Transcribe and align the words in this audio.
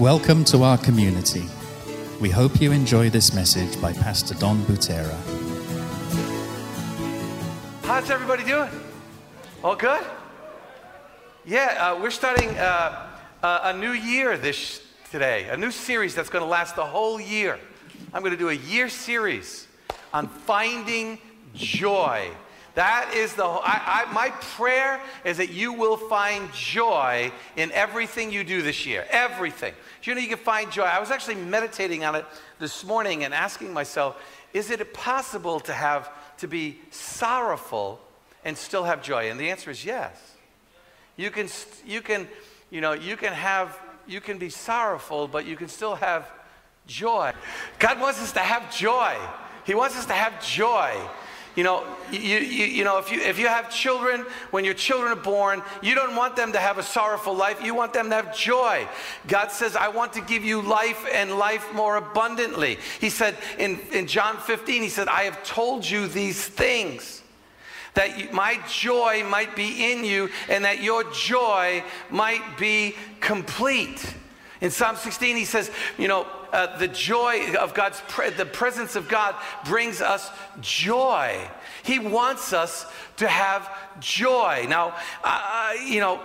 Welcome 0.00 0.44
to 0.46 0.62
our 0.62 0.78
community. 0.78 1.44
We 2.22 2.30
hope 2.30 2.58
you 2.58 2.72
enjoy 2.72 3.10
this 3.10 3.34
message 3.34 3.78
by 3.82 3.92
Pastor 3.92 4.32
Don 4.32 4.62
Butera. 4.62 5.14
How's 7.82 8.10
everybody 8.10 8.42
doing? 8.44 8.70
All 9.62 9.76
good? 9.76 10.02
Yeah, 11.44 11.92
uh, 11.98 12.00
we're 12.00 12.10
starting 12.10 12.48
uh, 12.56 13.10
uh, 13.42 13.60
a 13.64 13.76
new 13.76 13.92
year 13.92 14.38
this 14.38 14.80
today, 15.10 15.50
a 15.50 15.56
new 15.58 15.70
series 15.70 16.14
that's 16.14 16.30
going 16.30 16.44
to 16.44 16.48
last 16.48 16.76
the 16.76 16.86
whole 16.86 17.20
year. 17.20 17.60
I'm 18.14 18.22
going 18.22 18.32
to 18.32 18.38
do 18.38 18.48
a 18.48 18.54
year 18.54 18.88
series 18.88 19.68
on 20.14 20.28
finding 20.28 21.18
joy. 21.52 22.30
That 22.74 23.12
is 23.14 23.34
the 23.34 23.44
I, 23.44 24.06
I, 24.08 24.12
my 24.12 24.30
prayer 24.30 25.00
is 25.24 25.36
that 25.38 25.50
you 25.50 25.72
will 25.72 25.96
find 25.96 26.52
joy 26.52 27.32
in 27.56 27.72
everything 27.72 28.32
you 28.32 28.44
do 28.44 28.62
this 28.62 28.86
year. 28.86 29.06
Everything. 29.10 29.74
Do 30.02 30.10
you 30.10 30.14
know 30.14 30.22
you 30.22 30.28
can 30.28 30.38
find 30.38 30.70
joy? 30.72 30.84
I 30.84 30.98
was 30.98 31.10
actually 31.10 31.34
meditating 31.34 32.04
on 32.04 32.14
it 32.14 32.24
this 32.58 32.84
morning 32.84 33.24
and 33.24 33.34
asking 33.34 33.72
myself, 33.72 34.16
is 34.54 34.70
it 34.70 34.94
possible 34.94 35.60
to 35.60 35.72
have 35.72 36.10
to 36.38 36.46
be 36.46 36.78
sorrowful 36.90 38.00
and 38.44 38.56
still 38.56 38.84
have 38.84 39.02
joy? 39.02 39.30
And 39.30 39.38
the 39.38 39.50
answer 39.50 39.70
is 39.70 39.84
yes. 39.84 40.16
You 41.16 41.30
can 41.30 41.48
you 41.86 42.00
can 42.00 42.26
you 42.70 42.80
know 42.80 42.92
you 42.92 43.16
can 43.16 43.32
have 43.32 43.78
you 44.06 44.20
can 44.20 44.38
be 44.38 44.48
sorrowful, 44.48 45.28
but 45.28 45.44
you 45.44 45.56
can 45.56 45.68
still 45.68 45.94
have 45.94 46.30
joy. 46.86 47.32
God 47.78 48.00
wants 48.00 48.22
us 48.22 48.32
to 48.32 48.40
have 48.40 48.74
joy. 48.74 49.16
He 49.64 49.74
wants 49.74 49.98
us 49.98 50.06
to 50.06 50.14
have 50.14 50.42
joy. 50.44 50.96
You 51.56 51.64
know, 51.64 51.84
you, 52.12 52.18
you, 52.18 52.64
you, 52.66 52.84
know 52.84 52.98
if, 52.98 53.10
you, 53.10 53.20
if 53.20 53.38
you 53.38 53.48
have 53.48 53.70
children, 53.70 54.24
when 54.52 54.64
your 54.64 54.74
children 54.74 55.12
are 55.12 55.20
born, 55.20 55.62
you 55.82 55.94
don't 55.94 56.14
want 56.14 56.36
them 56.36 56.52
to 56.52 56.58
have 56.58 56.78
a 56.78 56.82
sorrowful 56.82 57.34
life. 57.34 57.62
You 57.62 57.74
want 57.74 57.92
them 57.92 58.08
to 58.10 58.14
have 58.14 58.36
joy. 58.36 58.86
God 59.26 59.50
says, 59.50 59.74
I 59.74 59.88
want 59.88 60.12
to 60.12 60.20
give 60.20 60.44
you 60.44 60.62
life 60.62 61.04
and 61.12 61.38
life 61.38 61.66
more 61.74 61.96
abundantly. 61.96 62.78
He 63.00 63.10
said 63.10 63.36
in, 63.58 63.80
in 63.92 64.06
John 64.06 64.36
15, 64.36 64.82
He 64.82 64.88
said, 64.88 65.08
I 65.08 65.22
have 65.22 65.42
told 65.42 65.88
you 65.88 66.06
these 66.06 66.46
things 66.46 67.22
that 67.94 68.32
my 68.32 68.60
joy 68.68 69.24
might 69.24 69.56
be 69.56 69.92
in 69.92 70.04
you 70.04 70.30
and 70.48 70.64
that 70.64 70.82
your 70.82 71.04
joy 71.12 71.82
might 72.10 72.56
be 72.58 72.94
complete. 73.20 74.14
In 74.60 74.70
Psalm 74.70 74.96
16, 74.96 75.36
he 75.36 75.44
says, 75.44 75.70
you 75.96 76.06
know, 76.06 76.26
uh, 76.52 76.76
the 76.78 76.88
joy 76.88 77.54
of 77.54 77.72
God's, 77.72 78.02
pre- 78.08 78.30
the 78.30 78.44
presence 78.44 78.94
of 78.94 79.08
God 79.08 79.34
brings 79.64 80.00
us 80.00 80.30
joy. 80.60 81.48
He 81.82 81.98
wants 81.98 82.52
us 82.52 82.86
to 83.16 83.26
have 83.26 83.70
joy. 84.00 84.66
Now, 84.68 84.94
uh, 85.24 85.72
you 85.86 86.00
know, 86.00 86.20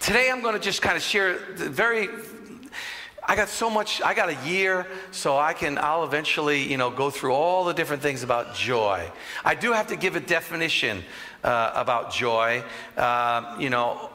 today 0.00 0.30
I'm 0.30 0.42
going 0.42 0.54
to 0.54 0.60
just 0.60 0.80
kind 0.80 0.96
of 0.96 1.02
share 1.02 1.38
the 1.56 1.68
very 1.68 2.08
I 3.30 3.36
got 3.36 3.50
so 3.50 3.68
much, 3.68 4.00
I 4.00 4.14
got 4.14 4.30
a 4.30 4.48
year, 4.48 4.86
so 5.10 5.36
I 5.36 5.52
can, 5.52 5.76
I'll 5.76 6.04
eventually, 6.04 6.62
you 6.62 6.78
know, 6.78 6.90
go 6.90 7.10
through 7.10 7.32
all 7.32 7.62
the 7.64 7.74
different 7.74 8.00
things 8.00 8.22
about 8.22 8.54
joy. 8.54 9.06
I 9.44 9.54
do 9.54 9.72
have 9.72 9.88
to 9.88 9.96
give 9.96 10.16
a 10.16 10.20
definition 10.20 11.04
uh, 11.44 11.72
about 11.74 12.10
joy. 12.10 12.64
Uh, 12.96 13.54
you 13.60 13.68
know, 13.68 14.08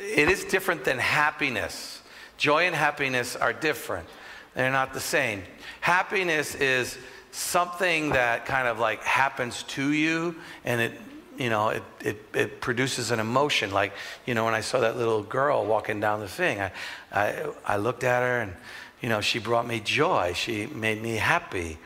it 0.00 0.28
is 0.28 0.42
different 0.46 0.84
than 0.84 0.98
happiness. 0.98 1.95
Joy 2.36 2.64
and 2.64 2.74
happiness 2.74 3.36
are 3.36 3.52
different. 3.52 4.08
They're 4.54 4.70
not 4.70 4.94
the 4.94 5.00
same. 5.00 5.42
Happiness 5.80 6.54
is 6.54 6.98
something 7.30 8.10
that 8.10 8.46
kind 8.46 8.66
of 8.66 8.78
like 8.78 9.02
happens 9.02 9.62
to 9.64 9.92
you 9.92 10.34
and 10.64 10.80
it 10.80 10.92
you 11.38 11.50
know 11.50 11.68
it, 11.68 11.82
it, 12.00 12.24
it 12.34 12.60
produces 12.62 13.10
an 13.10 13.20
emotion. 13.20 13.70
Like 13.70 13.92
you 14.24 14.34
know 14.34 14.44
when 14.46 14.54
i 14.54 14.62
saw 14.62 14.80
that 14.80 14.96
little 14.96 15.22
girl 15.22 15.66
walking 15.66 16.00
down 16.00 16.20
the 16.20 16.28
thing 16.28 16.60
I, 16.60 16.72
I, 17.12 17.44
I 17.66 17.76
looked 17.76 18.04
at 18.04 18.22
her 18.22 18.40
and 18.40 18.54
you 19.02 19.10
know 19.10 19.20
she 19.20 19.38
brought 19.38 19.66
me 19.66 19.80
joy. 19.80 20.32
She 20.34 20.66
made 20.66 21.02
me 21.02 21.16
happy. 21.16 21.78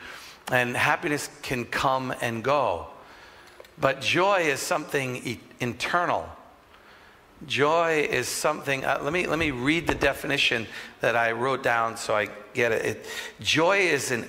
And 0.53 0.77
happiness 0.77 1.29
can 1.43 1.65
come 1.65 2.15
and 2.21 2.43
go. 2.43 2.87
But 3.81 4.01
joy 4.01 4.43
is 4.43 4.61
something 4.61 5.17
e- 5.17 5.41
internal 5.61 6.29
Joy 7.47 8.07
is 8.11 8.29
something, 8.29 8.85
uh, 8.85 9.01
let, 9.03 9.13
me, 9.13 9.27
let 9.27 9.39
me 9.39 9.51
read 9.51 9.87
the 9.87 9.95
definition 9.95 10.67
that 11.01 11.17
I 11.17 11.33
wrote 11.33 11.63
down 11.63 11.97
so 11.97 12.15
I 12.15 12.29
get 12.53 12.73
it. 12.73 12.85
it 12.85 13.07
joy 13.41 13.79
is, 13.79 14.11
an, 14.11 14.29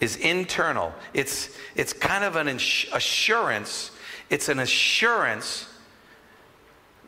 is 0.00 0.16
internal, 0.16 0.92
it's, 1.14 1.56
it's 1.74 1.92
kind 1.92 2.24
of 2.24 2.36
an 2.36 2.48
assurance. 2.48 3.90
It's 4.28 4.48
an 4.48 4.58
assurance 4.58 5.68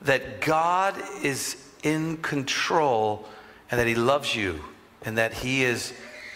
that 0.03 0.41
God 0.41 0.95
is 1.23 1.57
in 1.83 2.19
control 2.19 3.27
and 3.71 3.79
that 3.79 3.87
He 3.87 3.95
loves 3.95 4.35
you 4.35 4.65
and 5.03 5.19
that 5.19 5.33
He 5.33 5.63
is 5.63 5.93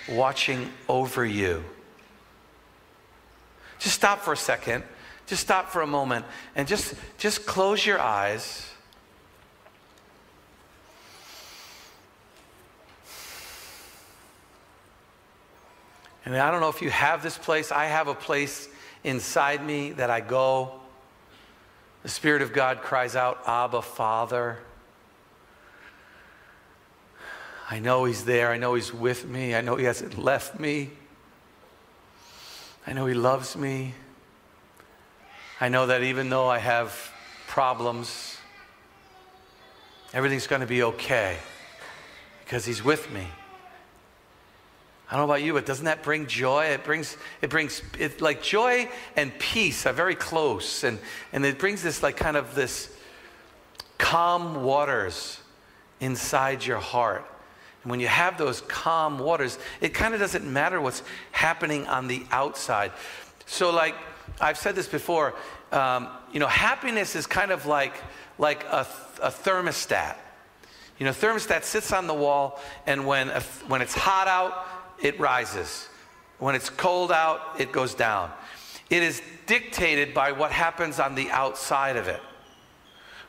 watching 0.09 0.71
over 0.89 1.25
you. 1.25 1.65
Just 3.79 3.95
stop 3.95 4.21
for 4.21 4.33
a 4.33 4.37
second. 4.37 4.85
Just 5.27 5.43
stop 5.43 5.71
for 5.71 5.83
a 5.83 5.87
moment 5.87 6.25
and 6.55 6.69
just, 6.69 6.95
just 7.19 7.47
close 7.47 7.87
your 7.87 8.01
eyes. 8.01 8.72
And 16.25 16.37
I 16.37 16.51
don't 16.51 16.61
know 16.61 16.69
if 16.69 16.83
you 16.83 16.91
have 16.91 17.23
this 17.23 17.37
place. 17.37 17.73
I 17.73 17.87
have 17.87 18.09
a 18.09 18.15
place 18.15 18.69
inside 19.03 19.65
me 19.65 19.93
that 19.93 20.11
I 20.11 20.21
go. 20.21 20.81
The 22.03 22.09
Spirit 22.09 22.43
of 22.43 22.53
God 22.53 22.83
cries 22.83 23.17
out, 23.17 23.43
Abba, 23.47 23.83
Father. 23.83 24.59
I 27.71 27.79
know 27.79 28.05
He's 28.05 28.25
there. 28.25 28.51
I 28.51 28.57
know 28.57 28.75
He's 28.75 28.93
with 28.93 29.27
me. 29.27 29.55
I 29.55 29.61
know 29.61 29.77
He 29.77 29.85
hasn't 29.85 30.19
left 30.19 30.61
me. 30.61 30.91
I 32.87 32.93
know 32.93 33.07
He 33.07 33.15
loves 33.15 33.57
me. 33.57 33.95
I 35.61 35.69
know 35.69 35.87
that 35.87 36.03
even 36.03 36.29
though 36.29 36.49
I 36.49 36.59
have 36.59 37.13
problems, 37.47 38.37
everything's 40.13 40.47
going 40.47 40.61
to 40.61 40.67
be 40.67 40.83
okay 40.83 41.37
because 42.45 42.65
He's 42.65 42.83
with 42.85 43.11
me. 43.13 43.29
I 45.13 45.17
don't 45.17 45.27
know 45.27 45.35
about 45.35 45.45
you, 45.45 45.53
but 45.53 45.67
doesn't 45.67 45.85
that 45.85 46.03
bring 46.03 46.27
joy? 46.27 46.65
It 46.69 46.85
brings, 46.85 47.19
it 47.43 47.51
brings, 47.51 47.83
it, 47.99 48.23
like 48.23 48.43
joy 48.43 48.89
and 49.15 49.39
peace 49.39 49.85
are 49.85 49.93
very 49.93 50.15
close. 50.15 50.85
And, 50.85 50.99
and 51.35 51.45
it 51.45 51.59
brings 51.59 51.83
this, 51.83 52.03
like, 52.03 52.17
kind 52.17 52.35
of 52.35 52.55
this 52.55 52.91
calm 53.99 54.63
waters 54.65 55.39
inside 56.01 56.65
your 56.65 56.79
heart. 56.79 57.27
And 57.83 57.91
when 57.91 58.01
you 58.01 58.07
have 58.07 58.39
those 58.39 58.63
calm 58.63 59.19
waters, 59.19 59.59
it 59.83 59.91
kind 59.91 60.15
of 60.15 60.21
doesn't 60.21 60.51
matter 60.51 60.81
what's 60.81 61.03
happening 61.31 61.87
on 61.89 62.09
the 62.09 62.25
outside. 62.31 62.93
So, 63.45 63.71
like, 63.71 63.95
I've 64.41 64.57
said 64.57 64.75
this 64.75 64.89
before, 64.89 65.35
um, 65.73 66.09
you 66.33 66.41
know, 66.41 66.47
happiness 66.47 67.17
is 67.17 67.27
kind 67.27 67.51
of 67.51 67.67
like, 67.67 67.93
like 68.39 68.65
a, 68.65 68.87
a 69.23 69.29
thermostat. 69.29 70.17
You 70.99 71.07
know, 71.07 71.13
thermostat 71.13 71.65
sits 71.65 71.93
on 71.93 72.07
the 72.07 72.15
wall, 72.15 72.61
and 72.87 73.07
when, 73.07 73.29
a, 73.29 73.41
when 73.67 73.83
it's 73.83 73.95
hot 73.95 74.29
out, 74.29 74.67
it 75.01 75.19
rises. 75.21 75.89
When 76.39 76.55
it's 76.55 76.71
cold 76.71 77.13
out, 77.13 77.61
it 77.61 77.73
goes 77.73 77.95
down. 77.95 78.31
It 78.91 79.03
is 79.03 79.23
dictated 79.47 80.13
by 80.13 80.33
what 80.33 80.53
happens 80.53 80.99
on 80.99 81.15
the 81.15 81.31
outside 81.31 81.97
of 81.97 82.09
it. 82.09 82.21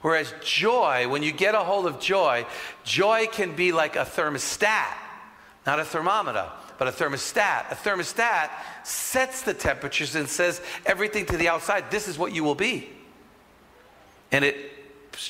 Whereas 0.01 0.33
joy, 0.43 1.07
when 1.07 1.23
you 1.23 1.31
get 1.31 1.55
a 1.55 1.59
hold 1.59 1.85
of 1.85 1.99
joy, 1.99 2.45
joy 2.83 3.27
can 3.31 3.55
be 3.55 3.71
like 3.71 3.95
a 3.95 3.99
thermostat, 4.03 4.93
not 5.65 5.79
a 5.79 5.85
thermometer, 5.85 6.49
but 6.77 6.89
a 6.89 6.91
thermostat. 6.91 7.71
A 7.71 7.75
thermostat 7.75 8.49
sets 8.83 9.43
the 9.43 9.53
temperatures 9.53 10.15
and 10.15 10.27
says 10.27 10.61
everything 10.85 11.25
to 11.27 11.37
the 11.37 11.47
outside, 11.47 11.89
this 11.89 12.09
is 12.09 12.17
what 12.17 12.33
you 12.33 12.43
will 12.43 12.55
be. 12.55 12.89
And 14.33 14.43
it 14.43 14.57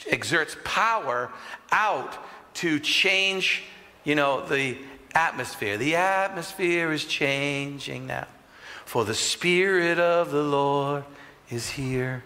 exerts 0.08 0.58
power 0.64 1.32
out 1.72 2.18
to 2.56 2.80
change, 2.80 3.64
you 4.04 4.16
know, 4.16 4.46
the 4.48 4.78
atmosphere. 5.16 5.78
The 5.78 5.96
atmosphere 5.96 6.92
is 6.92 7.06
changing 7.06 8.08
now. 8.08 8.28
For 8.86 9.06
the 9.06 9.14
Spirit 9.14 10.00
of 10.00 10.32
the 10.32 10.44
Lord 10.44 11.04
is 11.50 11.70
here. 11.70 12.24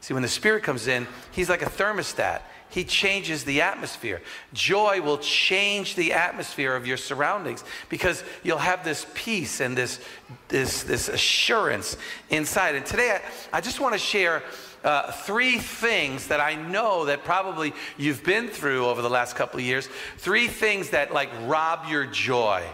See, 0.00 0.14
when 0.14 0.22
the 0.22 0.28
Spirit 0.28 0.62
comes 0.62 0.86
in, 0.86 1.06
He's 1.30 1.48
like 1.48 1.62
a 1.62 1.66
thermostat. 1.66 2.42
He 2.72 2.84
changes 2.84 3.44
the 3.44 3.60
atmosphere. 3.60 4.22
Joy 4.54 5.02
will 5.02 5.18
change 5.18 5.94
the 5.94 6.14
atmosphere 6.14 6.74
of 6.74 6.86
your 6.86 6.96
surroundings 6.96 7.62
because 7.90 8.24
you'll 8.42 8.56
have 8.56 8.82
this 8.82 9.06
peace 9.12 9.60
and 9.60 9.76
this, 9.76 10.00
this, 10.48 10.82
this 10.82 11.10
assurance 11.10 11.98
inside. 12.30 12.74
And 12.74 12.86
today, 12.86 13.18
I, 13.52 13.58
I 13.58 13.60
just 13.60 13.78
want 13.78 13.92
to 13.92 13.98
share 13.98 14.42
uh, 14.84 15.12
three 15.12 15.58
things 15.58 16.28
that 16.28 16.40
I 16.40 16.54
know 16.54 17.04
that 17.06 17.24
probably 17.24 17.72
you've 17.96 18.24
been 18.24 18.48
through 18.48 18.86
over 18.86 19.02
the 19.02 19.10
last 19.10 19.36
couple 19.36 19.60
of 19.60 19.64
years. 19.64 19.88
Three 20.18 20.48
things 20.48 20.90
that 20.90 21.12
like 21.12 21.30
rob 21.46 21.88
your 21.88 22.06
joy. 22.06 22.64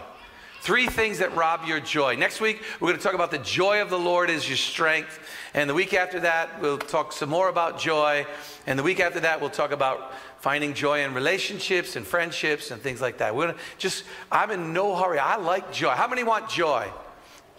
Three 0.61 0.87
things 0.87 1.19
that 1.19 1.33
rob 1.35 1.65
your 1.65 1.79
joy. 1.79 2.15
Next 2.15 2.41
week, 2.41 2.61
we're 2.79 2.89
going 2.89 2.97
to 2.97 3.03
talk 3.03 3.13
about 3.13 3.31
the 3.31 3.37
joy 3.37 3.81
of 3.81 3.89
the 3.89 3.97
Lord 3.97 4.29
is 4.29 4.47
your 4.47 4.57
strength. 4.57 5.19
And 5.53 5.69
the 5.69 5.73
week 5.73 5.93
after 5.93 6.19
that, 6.19 6.61
we'll 6.61 6.77
talk 6.77 7.13
some 7.13 7.29
more 7.29 7.47
about 7.47 7.79
joy. 7.79 8.25
And 8.67 8.77
the 8.77 8.83
week 8.83 8.99
after 8.99 9.21
that, 9.21 9.39
we'll 9.39 9.49
talk 9.49 9.71
about 9.71 10.13
finding 10.41 10.73
joy 10.73 11.03
in 11.03 11.13
relationships 11.13 11.95
and 11.95 12.05
friendships 12.05 12.71
and 12.71 12.81
things 12.81 12.99
like 12.99 13.19
that. 13.19 13.35
We're 13.35 13.55
just, 13.77 14.03
I'm 14.31 14.51
in 14.51 14.73
no 14.73 14.95
hurry. 14.95 15.17
I 15.17 15.37
like 15.37 15.71
joy. 15.71 15.91
How 15.91 16.07
many 16.07 16.23
want 16.23 16.49
joy? 16.49 16.89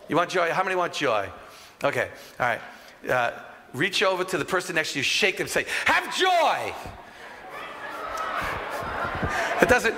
You 0.08 0.16
want 0.16 0.28
joy? 0.28 0.50
How 0.50 0.62
many 0.62 0.76
want 0.76 0.92
joy? 0.92 1.28
Okay, 1.82 2.10
all 2.38 2.46
right. 2.46 2.60
Uh, 3.08 3.32
reach 3.72 4.02
over 4.02 4.24
to 4.24 4.38
the 4.38 4.44
person 4.44 4.74
next 4.74 4.92
to 4.92 4.98
you, 4.98 5.02
shake 5.02 5.38
them, 5.38 5.48
say, 5.48 5.64
Have 5.84 6.16
joy! 6.16 6.74
It 9.62 9.68
doesn't, 9.68 9.94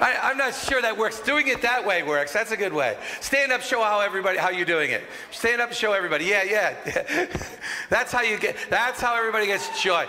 I, 0.00 0.30
am 0.30 0.36
not 0.36 0.54
sure 0.54 0.82
that 0.82 0.96
works. 0.96 1.20
Doing 1.20 1.48
it 1.48 1.62
that 1.62 1.84
way 1.86 2.02
works. 2.02 2.32
That's 2.32 2.50
a 2.50 2.56
good 2.56 2.72
way. 2.72 2.96
Stand 3.20 3.52
up, 3.52 3.62
show 3.62 3.82
how 3.82 4.00
everybody 4.00 4.38
how 4.38 4.50
you're 4.50 4.66
doing 4.66 4.90
it. 4.90 5.02
Stand 5.30 5.60
up, 5.60 5.72
show 5.72 5.92
everybody. 5.92 6.26
Yeah, 6.26 6.42
yeah. 6.44 7.26
that's 7.90 8.12
how 8.12 8.22
you 8.22 8.38
get. 8.38 8.56
That's 8.68 9.00
how 9.00 9.16
everybody 9.16 9.46
gets 9.46 9.82
joy. 9.82 10.06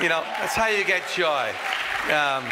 You 0.00 0.08
know, 0.08 0.22
that's 0.38 0.54
how 0.54 0.68
you 0.68 0.84
get 0.84 1.02
joy. 1.14 1.50
Um, 2.12 2.44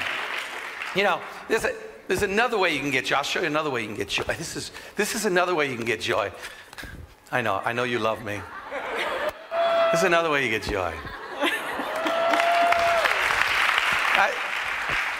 you 0.96 1.04
know, 1.04 1.20
there's 1.48 1.64
a, 1.64 1.74
there's 2.08 2.22
another 2.22 2.58
way 2.58 2.74
you 2.74 2.80
can 2.80 2.90
get 2.90 3.04
joy. 3.04 3.16
I'll 3.16 3.22
show 3.22 3.40
you 3.40 3.46
another 3.46 3.70
way 3.70 3.82
you 3.82 3.88
can 3.88 3.96
get 3.96 4.08
joy. 4.08 4.24
This 4.24 4.56
is 4.56 4.72
this 4.96 5.14
is 5.14 5.24
another 5.24 5.54
way 5.54 5.70
you 5.70 5.76
can 5.76 5.86
get 5.86 6.00
joy. 6.00 6.32
I 7.30 7.42
know. 7.42 7.62
I 7.64 7.72
know 7.72 7.84
you 7.84 8.00
love 8.00 8.24
me. 8.24 8.40
This 9.92 10.00
is 10.00 10.06
another 10.06 10.30
way 10.30 10.42
you 10.42 10.50
get 10.50 10.62
joy. 10.62 10.94
I, 14.14 14.32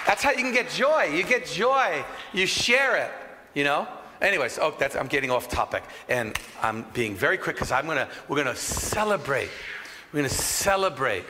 that's 0.07 0.23
how 0.23 0.31
you 0.31 0.39
can 0.39 0.55
get 0.55 0.71
joy. 0.71 1.11
You 1.15 1.25
get 1.25 1.45
joy, 1.45 2.03
you 2.33 2.47
share 2.47 2.97
it, 2.97 3.11
you 3.53 3.65
know? 3.65 3.87
Anyways, 4.23 4.59
oh, 4.59 4.75
that's, 4.79 4.97
I'm 4.97 5.09
getting 5.09 5.31
off 5.31 5.51
topic. 5.51 5.83
And 6.09 6.39
I'm 6.63 6.87
being 6.95 7.15
very 7.15 7.37
quick 7.37 7.57
because 7.57 7.71
I'm 7.71 7.85
gonna, 7.87 8.09
we're 8.29 8.39
gonna 8.39 8.57
celebrate. 8.57 9.51
We're 10.11 10.21
gonna 10.21 10.31
celebrate. 10.31 11.25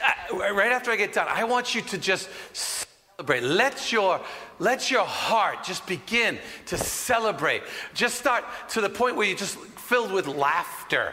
I, 0.00 0.52
right 0.52 0.70
after 0.70 0.92
I 0.92 0.96
get 0.96 1.12
done, 1.12 1.26
I 1.28 1.42
want 1.42 1.74
you 1.74 1.82
to 1.82 1.98
just 1.98 2.28
celebrate. 2.52 3.42
Let 3.42 3.90
your, 3.90 4.20
let 4.60 4.88
your 4.88 5.04
heart 5.04 5.64
just 5.64 5.84
begin 5.88 6.38
to 6.66 6.78
celebrate. 6.78 7.62
Just 7.92 8.18
start 8.18 8.44
to 8.68 8.80
the 8.80 8.88
point 8.88 9.16
where 9.16 9.26
you're 9.26 9.36
just 9.36 9.56
filled 9.56 10.12
with 10.12 10.28
laughter. 10.28 11.12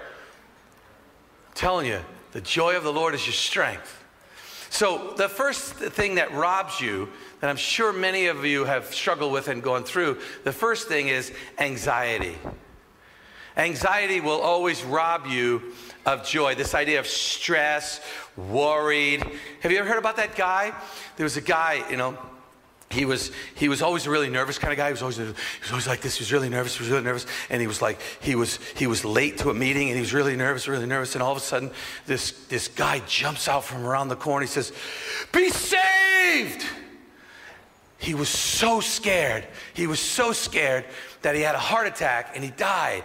Telling 1.55 1.87
you, 1.87 2.01
the 2.33 2.41
joy 2.41 2.75
of 2.75 2.83
the 2.83 2.93
Lord 2.93 3.15
is 3.15 3.25
your 3.25 3.33
strength. 3.33 4.03
So, 4.69 5.13
the 5.15 5.29
first 5.29 5.73
thing 5.73 6.15
that 6.15 6.33
robs 6.33 6.81
you, 6.81 7.07
that 7.39 7.49
I'm 7.49 7.55
sure 7.55 7.93
many 7.93 8.27
of 8.27 8.45
you 8.45 8.65
have 8.65 8.93
struggled 8.93 9.31
with 9.31 9.47
and 9.47 9.63
gone 9.63 9.85
through, 9.85 10.19
the 10.43 10.51
first 10.51 10.89
thing 10.89 11.07
is 11.07 11.31
anxiety. 11.57 12.37
Anxiety 13.55 14.19
will 14.19 14.41
always 14.41 14.83
rob 14.83 15.27
you 15.27 15.73
of 16.05 16.25
joy. 16.25 16.55
This 16.55 16.75
idea 16.75 16.99
of 16.99 17.07
stress, 17.07 18.01
worried. 18.35 19.23
Have 19.61 19.71
you 19.71 19.77
ever 19.77 19.87
heard 19.87 19.97
about 19.97 20.17
that 20.17 20.35
guy? 20.35 20.73
There 21.15 21.23
was 21.23 21.37
a 21.37 21.41
guy, 21.41 21.89
you 21.89 21.95
know, 21.95 22.17
he 22.95 23.05
was 23.05 23.31
he 23.55 23.67
was 23.67 23.81
always 23.81 24.07
a 24.07 24.09
really 24.09 24.29
nervous 24.29 24.57
kind 24.57 24.71
of 24.71 24.77
guy. 24.77 24.87
He 24.87 24.93
was 24.93 25.01
always 25.01 25.17
he 25.17 25.23
was 25.23 25.69
always 25.69 25.87
like 25.87 26.01
this. 26.01 26.17
He 26.17 26.21
was 26.21 26.31
really 26.31 26.49
nervous. 26.49 26.77
He 26.77 26.83
was 26.83 26.89
really 26.89 27.03
nervous, 27.03 27.25
and 27.49 27.61
he 27.61 27.67
was 27.67 27.81
like 27.81 27.99
he 28.21 28.35
was 28.35 28.57
he 28.75 28.87
was 28.87 29.03
late 29.03 29.37
to 29.39 29.49
a 29.49 29.53
meeting, 29.53 29.89
and 29.89 29.95
he 29.95 30.01
was 30.01 30.13
really 30.13 30.35
nervous, 30.35 30.67
really 30.67 30.87
nervous. 30.87 31.13
And 31.13 31.21
all 31.21 31.31
of 31.31 31.37
a 31.37 31.41
sudden, 31.41 31.71
this 32.05 32.31
this 32.47 32.69
guy 32.69 33.01
jumps 33.07 33.47
out 33.47 33.65
from 33.65 33.85
around 33.85 34.07
the 34.07 34.15
corner. 34.15 34.45
He 34.45 34.51
says, 34.51 34.71
"Be 35.31 35.49
saved!" 35.49 36.65
He 37.97 38.13
was 38.13 38.29
so 38.29 38.81
scared. 38.81 39.47
He 39.73 39.87
was 39.87 39.99
so 39.99 40.31
scared 40.31 40.85
that 41.21 41.35
he 41.35 41.41
had 41.41 41.55
a 41.55 41.59
heart 41.59 41.87
attack 41.87 42.31
and 42.35 42.43
he 42.43 42.51
died. 42.51 43.03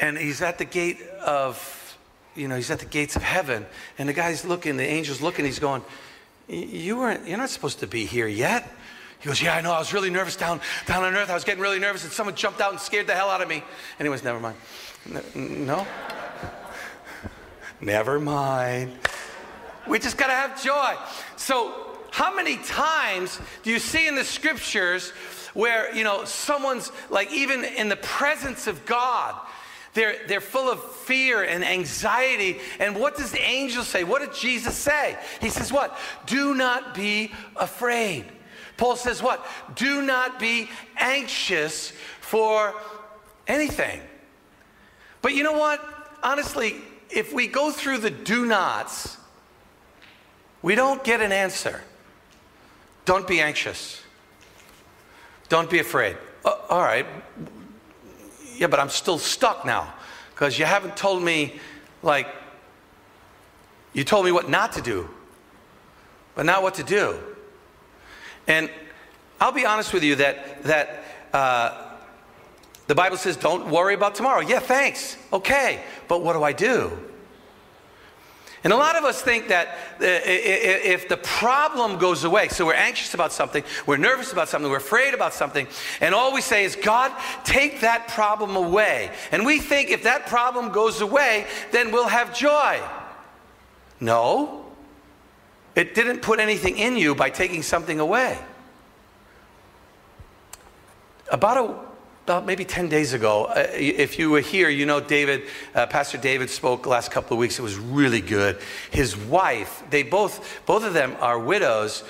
And 0.00 0.16
he's 0.18 0.42
at 0.42 0.58
the 0.58 0.64
gate 0.64 1.02
of, 1.24 1.96
you 2.34 2.46
know, 2.48 2.56
he's 2.56 2.70
at 2.70 2.78
the 2.78 2.86
gates 2.86 3.16
of 3.16 3.22
heaven, 3.22 3.64
and 3.96 4.08
the 4.08 4.12
guy's 4.12 4.44
looking, 4.44 4.76
the 4.76 4.84
angel's 4.84 5.20
looking. 5.20 5.44
He's 5.44 5.60
going 5.60 5.82
you 6.48 6.98
weren't, 6.98 7.26
you're 7.26 7.38
not 7.38 7.50
supposed 7.50 7.80
to 7.80 7.86
be 7.86 8.04
here 8.04 8.26
yet. 8.26 8.70
He 9.20 9.28
goes, 9.28 9.40
Yeah, 9.40 9.56
I 9.56 9.60
know. 9.62 9.72
I 9.72 9.78
was 9.78 9.94
really 9.94 10.10
nervous 10.10 10.36
down, 10.36 10.60
down 10.86 11.02
on 11.04 11.14
earth. 11.14 11.30
I 11.30 11.34
was 11.34 11.44
getting 11.44 11.62
really 11.62 11.78
nervous, 11.78 12.04
and 12.04 12.12
someone 12.12 12.34
jumped 12.34 12.60
out 12.60 12.72
and 12.72 12.80
scared 12.80 13.06
the 13.06 13.14
hell 13.14 13.30
out 13.30 13.40
of 13.40 13.48
me. 13.48 13.64
Anyways, 13.98 14.22
never 14.22 14.38
mind. 14.38 14.56
No? 15.34 15.86
never 17.80 18.20
mind. 18.20 18.92
We 19.88 19.98
just 19.98 20.16
got 20.16 20.26
to 20.26 20.34
have 20.34 20.62
joy. 20.62 20.94
So, 21.36 21.98
how 22.10 22.34
many 22.34 22.58
times 22.58 23.40
do 23.62 23.70
you 23.70 23.78
see 23.78 24.06
in 24.06 24.14
the 24.14 24.24
scriptures 24.24 25.10
where, 25.54 25.94
you 25.94 26.04
know, 26.04 26.24
someone's 26.24 26.92
like, 27.10 27.32
even 27.32 27.64
in 27.64 27.88
the 27.88 27.96
presence 27.96 28.66
of 28.66 28.84
God, 28.86 29.34
they're, 29.94 30.16
they're 30.26 30.40
full 30.40 30.70
of 30.70 30.82
fear 30.82 31.42
and 31.42 31.64
anxiety. 31.64 32.60
And 32.80 32.96
what 32.96 33.16
does 33.16 33.30
the 33.30 33.40
angel 33.40 33.84
say? 33.84 34.04
What 34.04 34.20
did 34.20 34.34
Jesus 34.34 34.76
say? 34.76 35.16
He 35.40 35.48
says, 35.48 35.72
What? 35.72 35.96
Do 36.26 36.54
not 36.54 36.94
be 36.94 37.32
afraid. 37.56 38.24
Paul 38.76 38.96
says, 38.96 39.22
What? 39.22 39.46
Do 39.76 40.02
not 40.02 40.38
be 40.40 40.68
anxious 40.96 41.92
for 42.20 42.74
anything. 43.46 44.00
But 45.22 45.34
you 45.34 45.44
know 45.44 45.52
what? 45.52 45.80
Honestly, 46.22 46.76
if 47.08 47.32
we 47.32 47.46
go 47.46 47.70
through 47.70 47.98
the 47.98 48.10
do 48.10 48.44
nots, 48.44 49.16
we 50.60 50.74
don't 50.74 51.04
get 51.04 51.20
an 51.20 51.30
answer. 51.30 51.82
Don't 53.04 53.28
be 53.28 53.40
anxious. 53.40 54.02
Don't 55.48 55.70
be 55.70 55.78
afraid. 55.78 56.16
Uh, 56.44 56.56
all 56.68 56.82
right, 56.82 57.06
yeah, 58.56 58.66
but 58.66 58.80
I'm 58.80 58.88
still 58.88 59.18
stuck 59.18 59.64
now 59.64 59.92
because 60.34 60.58
you 60.58 60.64
haven't 60.64 60.96
told 60.96 61.22
me, 61.22 61.60
like, 62.02 62.28
you 63.92 64.04
told 64.04 64.24
me 64.24 64.32
what 64.32 64.48
not 64.48 64.72
to 64.72 64.82
do, 64.82 65.08
but 66.34 66.44
not 66.44 66.62
what 66.62 66.74
to 66.74 66.82
do. 66.82 67.18
And 68.46 68.70
I'll 69.40 69.52
be 69.52 69.64
honest 69.64 69.92
with 69.92 70.02
you 70.02 70.16
that, 70.16 70.62
that 70.64 71.04
uh, 71.32 71.96
the 72.86 72.94
Bible 72.94 73.16
says, 73.16 73.36
don't 73.36 73.70
worry 73.70 73.94
about 73.94 74.14
tomorrow. 74.14 74.40
Yeah, 74.40 74.58
thanks. 74.58 75.16
Okay. 75.32 75.82
But 76.08 76.22
what 76.22 76.34
do 76.34 76.42
I 76.42 76.52
do? 76.52 76.92
And 78.64 78.72
a 78.72 78.76
lot 78.76 78.96
of 78.96 79.04
us 79.04 79.20
think 79.20 79.48
that 79.48 79.68
uh, 80.00 80.06
if 80.24 81.06
the 81.06 81.18
problem 81.18 81.98
goes 81.98 82.24
away, 82.24 82.48
so 82.48 82.64
we're 82.64 82.72
anxious 82.72 83.12
about 83.12 83.30
something, 83.30 83.62
we're 83.86 83.98
nervous 83.98 84.32
about 84.32 84.48
something, 84.48 84.70
we're 84.70 84.78
afraid 84.78 85.12
about 85.12 85.34
something, 85.34 85.68
and 86.00 86.14
all 86.14 86.32
we 86.32 86.40
say 86.40 86.64
is, 86.64 86.74
God, 86.74 87.12
take 87.44 87.82
that 87.82 88.08
problem 88.08 88.56
away. 88.56 89.10
And 89.32 89.44
we 89.44 89.60
think 89.60 89.90
if 89.90 90.04
that 90.04 90.26
problem 90.26 90.72
goes 90.72 91.02
away, 91.02 91.46
then 91.72 91.92
we'll 91.92 92.08
have 92.08 92.34
joy. 92.34 92.80
No, 94.00 94.64
it 95.74 95.94
didn't 95.94 96.22
put 96.22 96.40
anything 96.40 96.78
in 96.78 96.96
you 96.96 97.14
by 97.14 97.28
taking 97.28 97.62
something 97.62 98.00
away. 98.00 98.38
About 101.30 101.56
a 101.58 101.83
about 102.24 102.46
maybe 102.46 102.64
10 102.64 102.88
days 102.88 103.12
ago. 103.12 103.44
Uh, 103.44 103.66
if 103.74 104.18
you 104.18 104.30
were 104.30 104.40
here, 104.40 104.70
you 104.70 104.86
know 104.86 104.98
David, 104.98 105.42
uh, 105.74 105.84
Pastor 105.84 106.16
David 106.16 106.48
spoke 106.48 106.86
last 106.86 107.10
couple 107.10 107.34
of 107.34 107.38
weeks. 107.38 107.58
It 107.58 107.62
was 107.62 107.76
really 107.76 108.22
good. 108.22 108.58
His 108.90 109.14
wife, 109.14 109.82
they 109.90 110.02
both, 110.02 110.62
both 110.64 110.84
of 110.84 110.94
them 110.94 111.14
are 111.20 111.38
widows, 111.38 112.02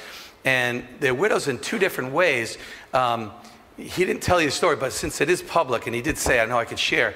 and 0.45 0.87
they're 1.01 1.17
widows 1.17 1.49
in 1.49 1.59
two 1.59 1.81
different 1.81 2.13
ways. 2.13 2.59
Um, 2.93 3.33
he 3.77 4.05
didn't 4.05 4.23
tell 4.23 4.41
you 4.41 4.47
the 4.47 4.53
story, 4.53 4.77
but 4.77 4.93
since 4.93 5.21
it 5.21 5.29
is 5.29 5.43
public, 5.43 5.87
and 5.87 5.97
he 5.97 6.01
did 6.01 6.17
say, 6.17 6.39
I 6.39 6.47
know 6.47 6.61
I 6.61 6.65
could 6.65 6.79
share, 6.79 7.15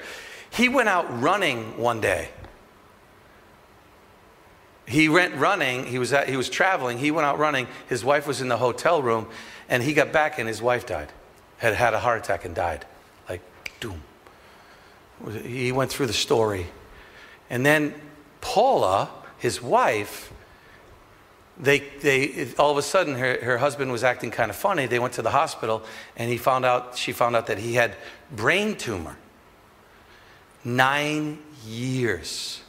he 0.49 0.67
went 0.67 0.89
out 0.89 1.21
running 1.21 1.77
one 1.77 2.01
day. 2.01 2.27
He 4.85 5.07
went 5.07 5.35
running, 5.35 5.85
he 5.85 5.99
was, 5.99 6.11
at, 6.11 6.27
he 6.27 6.35
was 6.35 6.49
traveling, 6.49 6.97
he 6.97 7.11
went 7.11 7.25
out 7.25 7.39
running. 7.39 7.67
His 7.87 8.03
wife 8.03 8.27
was 8.27 8.41
in 8.41 8.49
the 8.49 8.57
hotel 8.57 9.01
room, 9.01 9.27
and 9.69 9.81
he 9.81 9.93
got 9.93 10.11
back, 10.11 10.37
and 10.37 10.49
his 10.49 10.61
wife 10.61 10.85
died 10.85 11.13
had 11.59 11.75
had 11.75 11.93
a 11.93 11.99
heart 11.99 12.23
attack 12.23 12.45
and 12.45 12.55
died. 12.55 12.85
Like, 13.29 13.41
doom. 13.79 14.01
He 15.43 15.71
went 15.71 15.91
through 15.91 16.07
the 16.07 16.13
story. 16.13 16.67
And 17.49 17.65
then 17.65 17.93
Paula, 18.41 19.09
his 19.37 19.61
wife, 19.61 20.31
they, 21.59 21.79
they, 22.01 22.47
all 22.57 22.71
of 22.71 22.77
a 22.77 22.81
sudden, 22.81 23.15
her, 23.15 23.37
her 23.43 23.57
husband 23.57 23.91
was 23.91 24.03
acting 24.03 24.31
kind 24.31 24.49
of 24.49 24.55
funny. 24.55 24.85
They 24.85 24.99
went 24.99 25.13
to 25.15 25.21
the 25.21 25.31
hospital, 25.31 25.83
and 26.15 26.31
he 26.31 26.37
found 26.37 26.63
out, 26.63 26.97
she 26.97 27.11
found 27.11 27.35
out 27.35 27.47
that 27.47 27.57
he 27.57 27.73
had 27.73 27.95
brain 28.31 28.75
tumor. 28.75 29.17
Nine 30.63 31.39
years. 31.65 32.61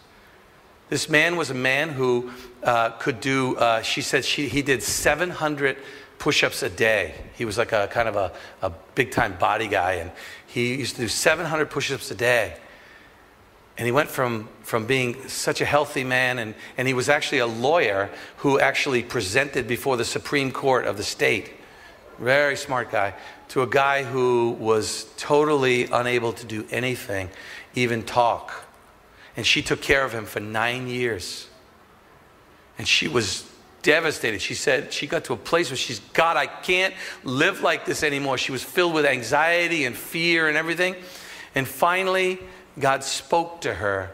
This 0.88 1.08
man 1.08 1.36
was 1.36 1.50
a 1.50 1.54
man 1.54 1.90
who 1.90 2.32
uh, 2.64 2.90
could 2.90 3.20
do, 3.20 3.56
uh, 3.56 3.82
she 3.82 4.02
said 4.02 4.24
she, 4.24 4.48
he 4.48 4.62
did 4.62 4.82
700 4.82 5.76
push 6.20 6.44
ups 6.44 6.62
a 6.62 6.68
day. 6.68 7.14
He 7.34 7.44
was 7.44 7.58
like 7.58 7.72
a 7.72 7.88
kind 7.88 8.08
of 8.08 8.14
a, 8.14 8.30
a 8.62 8.70
big 8.94 9.10
time 9.10 9.36
body 9.38 9.66
guy, 9.66 9.94
and 9.94 10.12
he 10.46 10.76
used 10.76 10.94
to 10.96 11.02
do 11.02 11.08
700 11.08 11.68
push 11.68 11.90
ups 11.90 12.10
a 12.12 12.14
day. 12.14 12.56
And 13.78 13.86
he 13.86 13.92
went 13.92 14.10
from, 14.10 14.48
from 14.62 14.86
being 14.86 15.26
such 15.28 15.62
a 15.62 15.64
healthy 15.64 16.04
man, 16.04 16.38
and, 16.38 16.54
and 16.76 16.86
he 16.86 16.92
was 16.92 17.08
actually 17.08 17.38
a 17.38 17.46
lawyer 17.46 18.10
who 18.36 18.60
actually 18.60 19.02
presented 19.02 19.66
before 19.66 19.96
the 19.96 20.04
Supreme 20.04 20.52
Court 20.52 20.84
of 20.84 20.98
the 20.98 21.02
state. 21.02 21.52
Very 22.18 22.56
smart 22.56 22.90
guy, 22.90 23.14
to 23.48 23.62
a 23.62 23.66
guy 23.66 24.04
who 24.04 24.50
was 24.60 25.06
totally 25.16 25.86
unable 25.86 26.34
to 26.34 26.44
do 26.44 26.66
anything, 26.70 27.30
even 27.74 28.02
talk. 28.02 28.66
And 29.38 29.46
she 29.46 29.62
took 29.62 29.80
care 29.80 30.04
of 30.04 30.12
him 30.12 30.26
for 30.26 30.40
nine 30.40 30.86
years. 30.86 31.48
And 32.76 32.86
she 32.86 33.08
was 33.08 33.49
devastated. 33.82 34.40
She 34.40 34.54
said 34.54 34.92
she 34.92 35.06
got 35.06 35.24
to 35.24 35.32
a 35.32 35.36
place 35.36 35.70
where 35.70 35.76
she's, 35.76 36.00
God, 36.12 36.36
I 36.36 36.46
can't 36.46 36.94
live 37.24 37.62
like 37.62 37.84
this 37.84 38.02
anymore. 38.02 38.38
She 38.38 38.52
was 38.52 38.62
filled 38.62 38.94
with 38.94 39.06
anxiety 39.06 39.84
and 39.84 39.96
fear 39.96 40.48
and 40.48 40.56
everything. 40.56 40.96
And 41.54 41.66
finally, 41.66 42.38
God 42.78 43.04
spoke 43.04 43.60
to 43.62 43.74
her 43.74 44.12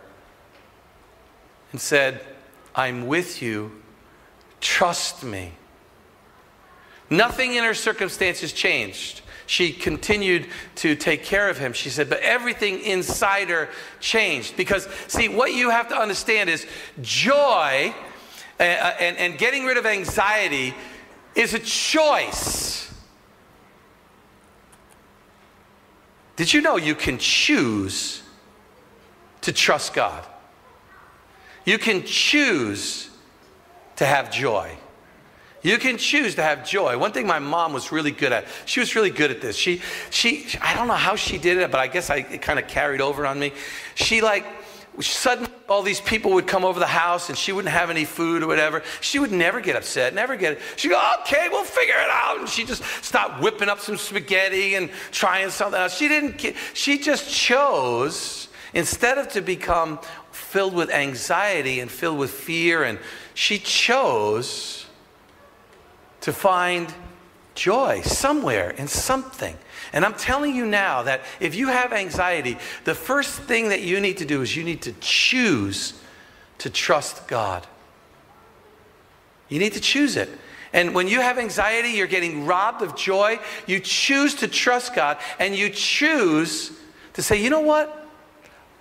and 1.73 1.81
said, 1.81 2.21
I'm 2.75 3.07
with 3.07 3.43
you. 3.43 3.73
Trust 4.61 5.23
me. 5.23 5.53
Nothing 7.09 7.55
in 7.55 7.65
her 7.65 7.75
circumstances 7.75 8.53
changed. 8.53 9.21
She 9.47 9.73
continued 9.73 10.49
to 10.77 10.97
take 10.97 11.23
care 11.23 11.49
of 11.49 11.59
him. 11.59 11.73
She 11.73 11.89
said, 11.89 12.09
but 12.09 12.21
everything 12.21 12.81
inside 12.81 13.49
her 13.49 13.69
changed. 14.01 14.57
Because, 14.57 14.89
see, 15.07 15.29
what 15.29 15.55
you 15.55 15.71
have 15.71 15.89
to 15.89 15.97
understand 15.97 16.51
is 16.51 16.67
joy 17.01 17.95
Eh, 18.59 18.75
uh, 18.75 18.95
and, 18.99 19.17
and 19.19 19.39
getting 19.39 19.65
rid 19.65 19.77
of 19.77 19.85
anxiety 19.85 20.75
is 21.35 21.53
a 21.53 21.59
choice. 21.59 22.93
Did 26.37 26.53
you 26.53 26.61
know 26.61 26.77
you 26.77 26.95
can 26.95 27.19
choose 27.19 28.23
to 29.43 29.53
trust 29.53 29.95
God? 29.95 30.27
You 31.65 31.79
can 31.79 32.05
choose 32.05 33.11
to 33.97 34.07
have 34.07 34.31
joy. 34.31 34.77
You 35.63 35.79
can 35.79 35.99
choose 35.99 36.37
to 36.37 36.43
have 36.43 36.65
joy. 36.65 36.97
One 36.97 37.13
thing 37.13 37.27
my 37.27 37.41
mom 37.41 37.73
was 37.73 37.91
really 37.91 38.13
good 38.13 38.33
at, 38.33 38.47
she 38.67 38.79
was 38.79 38.95
really 38.95 39.11
good 39.11 39.31
at 39.31 39.41
this. 39.41 39.57
She, 39.57 39.83
she, 40.11 40.47
I 40.63 40.75
don't 40.75 40.87
know 40.87 40.95
how 40.95 41.17
she 41.17 41.39
did 41.39 41.59
it, 41.59 41.71
but 41.71 41.81
I 41.81 41.89
guess 41.89 42.09
I, 42.09 42.19
it 42.19 42.41
kind 42.41 42.59
of 42.59 42.69
carried 42.69 43.01
over 43.01 43.27
on 43.27 43.39
me. 43.39 43.53
She 43.97 44.21
like, 44.21 44.47
suddenly 45.01 45.51
all 45.69 45.83
these 45.83 46.01
people 46.01 46.33
would 46.33 46.47
come 46.47 46.65
over 46.65 46.79
the 46.79 46.87
house 46.87 47.29
and 47.29 47.37
she 47.37 47.53
wouldn't 47.53 47.73
have 47.73 47.91
any 47.91 48.05
food 48.05 48.43
or 48.43 48.47
whatever. 48.47 48.83
She 49.01 49.19
would 49.19 49.33
never 49.33 49.61
get 49.61 49.77
upset, 49.77 50.15
never 50.15 50.37
get 50.37 50.55
it. 50.55 50.61
She'd 50.77 50.89
go, 50.89 51.13
okay, 51.21 51.49
we'll 51.51 51.65
figure 51.65 51.95
it 51.95 52.11
out. 52.11 52.39
And 52.39 52.49
she 52.49 52.65
just 52.65 52.83
stopped 53.03 53.43
whipping 53.43 53.69
up 53.69 53.81
some 53.81 53.97
spaghetti 53.97 54.75
and 54.75 54.91
trying 55.11 55.51
something 55.51 55.81
else. 55.81 55.97
She 55.97 56.09
didn't, 56.09 56.55
she 56.75 56.99
just 56.99 57.31
chose, 57.33 58.49
instead 58.75 59.19
of 59.19 59.29
to 59.31 59.41
become 59.41 59.99
filled 60.31 60.75
with 60.75 60.91
anxiety 60.91 61.81
and 61.81 61.91
filled 61.91 62.19
with 62.19 62.31
fear, 62.31 62.85
and 62.85 62.99
she 63.35 63.59
chose 63.59 64.87
to 66.21 66.33
find 66.33 66.93
joy 67.55 68.01
somewhere 68.03 68.71
in 68.71 68.89
something. 68.89 69.57
And 69.97 70.05
I'm 70.05 70.13
telling 70.13 70.55
you 70.55 70.67
now 70.67 71.05
that 71.05 71.23
if 71.41 71.55
you 71.55 71.69
have 71.69 71.95
anxiety, 71.95 72.59
the 72.85 72.95
first 72.95 73.41
thing 73.41 73.71
that 73.71 73.81
you 73.81 73.99
need 73.99 74.19
to 74.19 74.27
do 74.27 74.43
is 74.43 74.55
you 74.55 74.63
need 74.63 74.83
to 74.83 74.93
choose 75.01 75.95
to 76.59 76.69
trust 76.69 77.27
God. 77.29 77.67
You 79.49 79.59
need 79.59 79.73
to 79.73 79.81
choose 79.81 80.17
it. 80.17 80.29
And 80.75 80.95
when 80.95 81.09
you 81.09 81.23
have 81.23 81.39
anxiety, 81.39 81.93
you're 81.93 82.07
getting 82.07 82.45
robbed 82.45 82.83
of 82.83 82.95
joy. 82.95 83.41
You 83.67 83.81
choose 83.81 84.35
to 84.35 84.49
trust 84.49 84.95
God 84.95 85.17
and 85.39 85.55
you 85.55 85.71
choose 85.71 86.73
to 87.15 87.23
say, 87.23 87.43
you 87.43 87.49
know 87.49 87.61
what? 87.61 88.06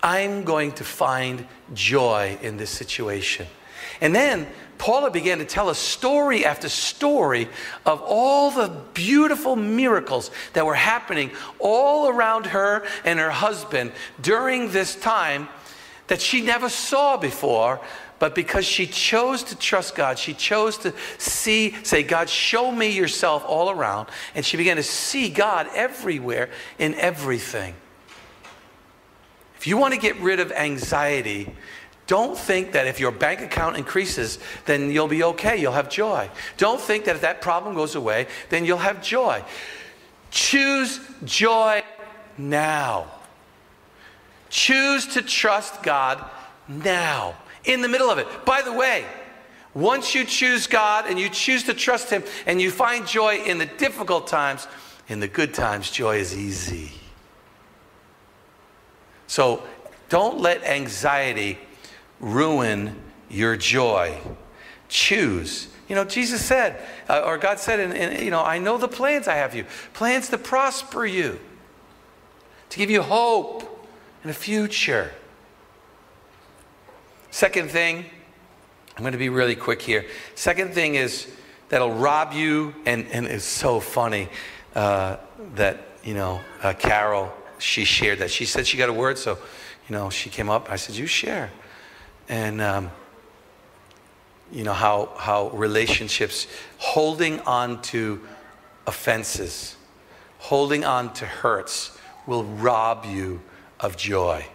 I'm 0.05 0.43
going 0.43 0.73
to 0.73 0.83
find 0.83 1.47
joy 1.73 2.37
in 2.43 2.57
this 2.57 2.69
situation. 2.69 3.47
And 4.01 4.13
then 4.13 4.45
Paula 4.77 5.09
began 5.09 5.39
to 5.39 5.45
tell 5.45 5.67
us 5.67 5.79
story 5.79 6.45
after 6.45 6.69
story 6.69 7.49
of 7.87 8.03
all 8.05 8.51
the 8.51 8.71
beautiful 8.93 9.55
miracles 9.55 10.29
that 10.53 10.63
were 10.63 10.75
happening 10.75 11.31
all 11.57 12.07
around 12.07 12.45
her 12.45 12.85
and 13.03 13.17
her 13.17 13.31
husband 13.31 13.93
during 14.21 14.69
this 14.69 14.95
time 14.95 15.49
that 16.05 16.21
she 16.21 16.41
never 16.41 16.69
saw 16.69 17.17
before. 17.17 17.81
But 18.19 18.35
because 18.35 18.63
she 18.63 18.85
chose 18.85 19.41
to 19.45 19.57
trust 19.57 19.95
God, 19.95 20.19
she 20.19 20.35
chose 20.35 20.77
to 20.79 20.93
see, 21.17 21.75
say, 21.81 22.03
God, 22.03 22.29
show 22.29 22.71
me 22.71 22.89
yourself 22.91 23.43
all 23.47 23.71
around. 23.71 24.09
And 24.35 24.45
she 24.45 24.55
began 24.55 24.75
to 24.77 24.83
see 24.83 25.29
God 25.29 25.67
everywhere 25.73 26.51
in 26.77 26.93
everything. 26.93 27.73
If 29.65 29.69
you 29.69 29.77
want 29.77 29.95
to 29.95 29.99
get 29.99 30.15
rid 30.17 30.39
of 30.39 30.51
anxiety, 30.51 31.51
don't 32.05 32.37
think 32.37 32.73
that 32.73 32.85
if 32.85 32.99
your 32.99 33.09
bank 33.09 33.41
account 33.41 33.77
increases, 33.77 34.37
then 34.67 34.91
you'll 34.91 35.07
be 35.07 35.23
okay. 35.23 35.59
You'll 35.59 35.71
have 35.71 35.89
joy. 35.89 36.29
Don't 36.57 36.79
think 36.79 37.05
that 37.05 37.15
if 37.15 37.23
that 37.23 37.41
problem 37.41 37.73
goes 37.73 37.95
away, 37.95 38.27
then 38.49 38.63
you'll 38.63 38.77
have 38.77 39.01
joy. 39.01 39.43
Choose 40.29 40.99
joy 41.23 41.81
now. 42.37 43.07
Choose 44.51 45.07
to 45.15 45.23
trust 45.23 45.81
God 45.81 46.23
now, 46.67 47.33
in 47.63 47.81
the 47.81 47.87
middle 47.87 48.11
of 48.11 48.19
it. 48.19 48.27
By 48.45 48.61
the 48.61 48.71
way, 48.71 49.03
once 49.73 50.13
you 50.13 50.25
choose 50.25 50.67
God 50.67 51.05
and 51.07 51.19
you 51.19 51.27
choose 51.27 51.63
to 51.63 51.73
trust 51.73 52.11
Him 52.11 52.23
and 52.45 52.61
you 52.61 52.69
find 52.69 53.07
joy 53.07 53.37
in 53.37 53.57
the 53.57 53.65
difficult 53.65 54.27
times, 54.27 54.67
in 55.07 55.19
the 55.19 55.27
good 55.27 55.55
times, 55.55 55.89
joy 55.89 56.17
is 56.17 56.37
easy. 56.37 56.91
So 59.27 59.63
don't 60.09 60.39
let 60.39 60.63
anxiety 60.63 61.57
ruin 62.19 62.95
your 63.29 63.55
joy. 63.57 64.19
Choose. 64.87 65.67
You 65.87 65.95
know, 65.95 66.03
Jesus 66.03 66.43
said, 66.43 66.81
uh, 67.09 67.21
or 67.25 67.37
God 67.37 67.59
said, 67.59 67.79
and, 67.79 67.93
and, 67.93 68.23
you 68.23 68.31
know, 68.31 68.41
I 68.41 68.57
know 68.57 68.77
the 68.77 68.87
plans 68.87 69.27
I 69.27 69.35
have 69.35 69.51
for 69.51 69.57
you 69.57 69.65
plans 69.93 70.29
to 70.29 70.37
prosper 70.37 71.05
you, 71.05 71.39
to 72.69 72.77
give 72.77 72.89
you 72.89 73.01
hope 73.01 73.87
and 74.23 74.31
a 74.31 74.33
future. 74.33 75.11
Second 77.29 77.69
thing, 77.69 78.05
I'm 78.95 79.03
going 79.03 79.11
to 79.11 79.19
be 79.19 79.29
really 79.29 79.55
quick 79.55 79.81
here. 79.81 80.05
Second 80.35 80.73
thing 80.73 80.95
is 80.95 81.27
that'll 81.69 81.91
rob 81.91 82.33
you, 82.33 82.73
and, 82.85 83.05
and 83.11 83.27
it's 83.27 83.45
so 83.45 83.79
funny 83.79 84.29
uh, 84.73 85.17
that, 85.55 85.81
you 86.03 86.13
know, 86.13 86.41
uh, 86.63 86.73
Carol, 86.73 87.31
she 87.59 87.85
shared 87.85 88.19
that. 88.19 88.31
She 88.31 88.45
said 88.45 88.67
she 88.67 88.77
got 88.77 88.89
a 88.89 88.93
word, 88.93 89.17
so, 89.17 89.37
you 89.89 89.95
know, 89.95 90.09
she 90.09 90.29
came 90.29 90.49
up. 90.49 90.71
I 90.71 90.75
said, 90.75 90.95
You 90.95 91.07
share. 91.07 91.51
And 92.27 92.61
um, 92.61 92.91
you 94.51 94.63
know 94.63 94.73
how 94.73 95.11
how 95.17 95.49
relationships 95.49 96.47
holding 96.77 97.39
on 97.41 97.81
to 97.83 98.21
offenses 98.87 99.75
holding 100.45 100.85
on 100.85 101.11
to 101.11 101.25
hurts 101.25 101.97
will 102.27 102.43
rob 102.43 103.03
you 103.03 103.41
of 103.79 103.97
joy. 103.97 104.45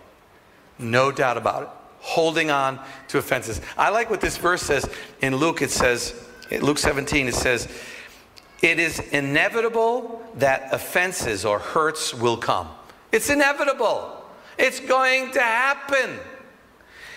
No 0.79 1.11
doubt 1.11 1.37
about 1.37 1.63
it. 1.65 1.69
Holding 1.99 2.49
on 2.51 2.79
to 3.09 3.19
offenses. 3.19 3.61
I 3.77 3.91
like 3.91 4.09
what 4.09 4.21
this 4.21 4.37
verse 4.37 4.63
says. 4.63 4.89
In 5.21 5.37
luke 5.37 5.63
it 5.63 5.71
says 5.71 6.15
luke 6.51 6.79
17 6.79 7.29
it 7.29 7.35
says 7.35 7.69
it 8.63 8.79
is 8.79 8.99
inevitable 8.99 10.23
that 10.37 10.73
offenses 10.73 11.45
or 11.45 11.59
hurts 11.59 12.15
will 12.15 12.37
come 12.37 12.69
it's 13.13 13.31
inevitable 13.31 14.25
it's 14.59 14.81
going 14.81 15.31
to 15.33 15.41
happen 15.41 16.19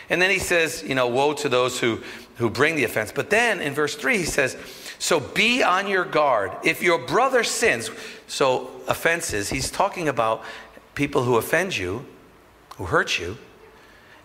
and 0.10 0.22
then 0.22 0.30
he 0.30 0.40
says, 0.40 0.84
you 0.84 0.96
know, 0.96 1.08
woe 1.08 1.34
to 1.34 1.50
those 1.50 1.80
who, 1.80 2.00
who 2.36 2.50
bring 2.50 2.76
the 2.76 2.84
offense. 2.84 3.12
But 3.12 3.30
then 3.30 3.62
in 3.62 3.74
verse 3.74 3.96
3, 3.96 4.18
he 4.18 4.26
says, 4.26 4.58
so 5.00 5.20
be 5.20 5.64
on 5.64 5.88
your 5.88 6.06
guard. 6.06 6.52
If 6.64 6.82
your 6.82 7.00
brother 7.00 7.44
sins, 7.44 7.90
so 8.28 8.70
offenses, 8.88 9.50
he's 9.50 9.72
talking 9.72 10.08
about 10.08 10.44
people 10.96 11.24
who 11.24 11.38
offend 11.38 11.76
you, 11.76 12.06
who 12.76 12.86
hurt 12.86 13.20
you. 13.20 13.38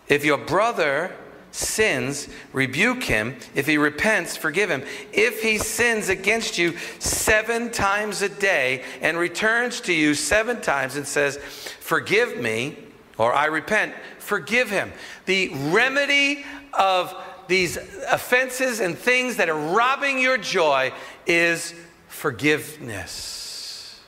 If 0.07 0.25
your 0.25 0.37
brother 0.37 1.15
sins, 1.51 2.27
rebuke 2.53 3.03
him. 3.03 3.37
If 3.55 3.67
he 3.67 3.77
repents, 3.77 4.37
forgive 4.37 4.69
him. 4.69 4.83
If 5.11 5.41
he 5.41 5.57
sins 5.57 6.09
against 6.09 6.57
you 6.57 6.77
seven 6.99 7.71
times 7.71 8.21
a 8.21 8.29
day 8.29 8.83
and 9.01 9.17
returns 9.17 9.81
to 9.81 9.93
you 9.93 10.13
seven 10.13 10.61
times 10.61 10.95
and 10.95 11.07
says, 11.07 11.37
Forgive 11.37 12.37
me, 12.37 12.77
or 13.17 13.33
I 13.33 13.45
repent, 13.45 13.93
forgive 14.19 14.69
him. 14.69 14.91
The 15.25 15.49
remedy 15.49 16.45
of 16.73 17.15
these 17.47 17.77
offenses 18.09 18.79
and 18.79 18.97
things 18.97 19.37
that 19.37 19.49
are 19.49 19.75
robbing 19.75 20.19
your 20.19 20.37
joy 20.37 20.93
is 21.25 21.73
forgiveness. 22.07 23.99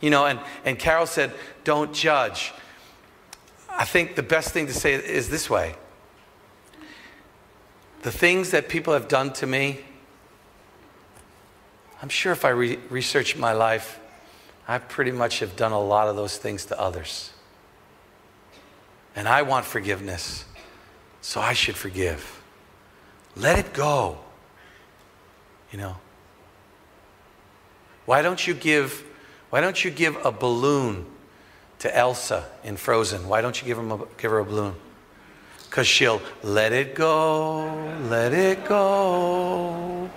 You 0.00 0.10
know, 0.10 0.26
and, 0.26 0.38
and 0.64 0.78
Carol 0.78 1.06
said, 1.06 1.32
don't 1.64 1.92
judge. 1.92 2.52
I 3.68 3.84
think 3.84 4.14
the 4.14 4.22
best 4.22 4.52
thing 4.52 4.66
to 4.66 4.74
say 4.74 4.94
is 4.94 5.28
this 5.28 5.50
way 5.50 5.74
the 8.06 8.12
things 8.12 8.52
that 8.52 8.68
people 8.68 8.92
have 8.92 9.08
done 9.08 9.32
to 9.32 9.48
me, 9.48 9.80
I'm 12.00 12.08
sure 12.08 12.30
if 12.30 12.44
I 12.44 12.50
re- 12.50 12.78
research 12.88 13.36
my 13.36 13.52
life, 13.52 13.98
I 14.68 14.78
pretty 14.78 15.10
much 15.10 15.40
have 15.40 15.56
done 15.56 15.72
a 15.72 15.80
lot 15.80 16.06
of 16.06 16.14
those 16.14 16.36
things 16.36 16.66
to 16.66 16.80
others. 16.80 17.32
And 19.16 19.26
I 19.26 19.42
want 19.42 19.66
forgiveness, 19.66 20.44
so 21.20 21.40
I 21.40 21.52
should 21.52 21.74
forgive. 21.74 22.40
Let 23.34 23.58
it 23.58 23.72
go. 23.72 24.18
You 25.72 25.78
know? 25.78 25.96
Why 28.04 28.22
don't 28.22 28.46
you 28.46 28.54
give 28.54 29.02
Why 29.50 29.60
don't 29.60 29.84
you 29.84 29.90
give 29.90 30.14
a 30.24 30.30
balloon 30.30 31.06
to 31.80 31.92
Elsa 31.92 32.48
in 32.62 32.76
Frozen? 32.76 33.26
Why 33.26 33.40
don't 33.40 33.60
you 33.60 33.66
give, 33.66 33.78
him 33.78 33.90
a, 33.90 33.98
give 34.16 34.30
her 34.30 34.38
a 34.38 34.44
balloon? 34.44 34.76
Because 35.76 35.88
she'll 35.88 36.22
let 36.42 36.72
it 36.72 36.94
go, 36.94 37.66
let 38.08 38.32
it 38.32 38.64
go. 38.64 40.08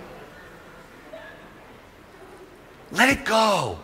Let 2.90 3.10
it 3.10 3.26
go. 3.26 3.78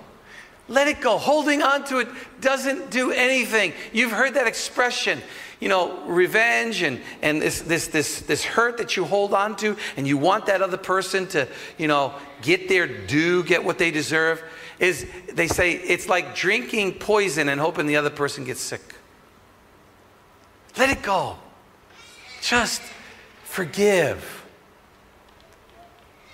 Let 0.68 0.88
it 0.88 1.02
go. 1.02 1.18
Holding 1.18 1.60
on 1.60 1.84
to 1.88 1.98
it 1.98 2.08
doesn't 2.40 2.90
do 2.90 3.12
anything. 3.12 3.74
You've 3.92 4.12
heard 4.12 4.32
that 4.32 4.46
expression, 4.46 5.20
you 5.60 5.68
know, 5.68 6.02
revenge 6.06 6.80
and, 6.80 6.98
and 7.20 7.42
this, 7.42 7.60
this, 7.60 7.88
this, 7.88 8.20
this 8.22 8.42
hurt 8.42 8.78
that 8.78 8.96
you 8.96 9.04
hold 9.04 9.34
on 9.34 9.54
to, 9.56 9.76
and 9.98 10.08
you 10.08 10.16
want 10.16 10.46
that 10.46 10.62
other 10.62 10.78
person 10.78 11.26
to, 11.26 11.46
you 11.76 11.88
know, 11.88 12.14
get 12.40 12.70
their 12.70 12.86
due, 12.86 13.44
get 13.44 13.62
what 13.62 13.76
they 13.76 13.90
deserve. 13.90 14.42
Is 14.78 15.04
they 15.30 15.46
say 15.46 15.72
it's 15.72 16.08
like 16.08 16.34
drinking 16.34 16.94
poison 16.94 17.50
and 17.50 17.60
hoping 17.60 17.86
the 17.86 17.96
other 17.96 18.08
person 18.08 18.44
gets 18.44 18.62
sick. 18.62 18.80
Let 20.78 20.88
it 20.88 21.02
go. 21.02 21.36
Just 22.46 22.80
forgive. 23.42 24.44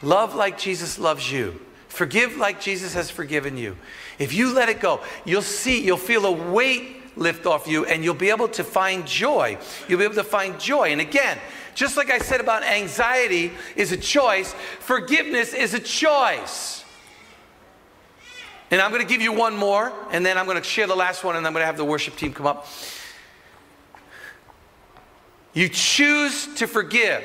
Love 0.03 0.35
like 0.35 0.59
Jesus 0.59 0.99
loves 0.99 1.33
you. 1.33 1.59
Forgive 1.89 2.37
like 2.37 2.61
Jesus 2.61 2.93
has 2.93 3.11
forgiven 3.11 3.57
you. 3.57 3.79
If 4.19 4.35
you 4.35 4.53
let 4.53 4.69
it 4.69 4.79
go, 4.79 5.01
you'll 5.25 5.41
see, 5.41 5.83
you'll 5.83 5.97
feel 5.97 6.27
a 6.27 6.53
weight 6.53 7.17
lift 7.17 7.47
off 7.47 7.67
you 7.67 7.87
and 7.87 8.05
you'll 8.05 8.13
be 8.13 8.29
able 8.29 8.49
to 8.49 8.63
find 8.63 9.07
joy. 9.07 9.57
You'll 9.89 10.01
be 10.01 10.05
able 10.05 10.17
to 10.17 10.25
find 10.25 10.61
joy. 10.61 10.91
And 10.93 11.01
again, 11.01 11.39
just 11.75 11.97
like 11.97 12.11
I 12.11 12.19
said 12.19 12.43
about 12.43 12.63
anxiety 12.63 13.51
is 13.75 13.93
a 13.93 13.97
choice, 13.97 14.55
forgiveness 14.81 15.55
is 15.55 15.73
a 15.73 15.81
choice. 15.81 16.85
And 18.71 18.83
I'm 18.83 18.91
going 18.91 19.03
to 19.03 19.09
give 19.09 19.23
you 19.23 19.33
one 19.33 19.57
more, 19.57 19.95
and 20.11 20.27
then 20.27 20.37
I'm 20.37 20.45
going 20.45 20.59
to 20.59 20.65
share 20.65 20.87
the 20.87 20.97
last 20.97 21.25
one, 21.25 21.37
and 21.37 21.47
I'm 21.47 21.55
going 21.55 21.63
to 21.63 21.67
have 21.67 21.77
the 21.79 21.85
worship 21.85 22.17
team 22.17 22.35
come 22.35 22.47
up. 22.47 22.67
You 25.55 25.69
choose 25.69 26.47
to 26.55 26.67
forgive. 26.67 27.23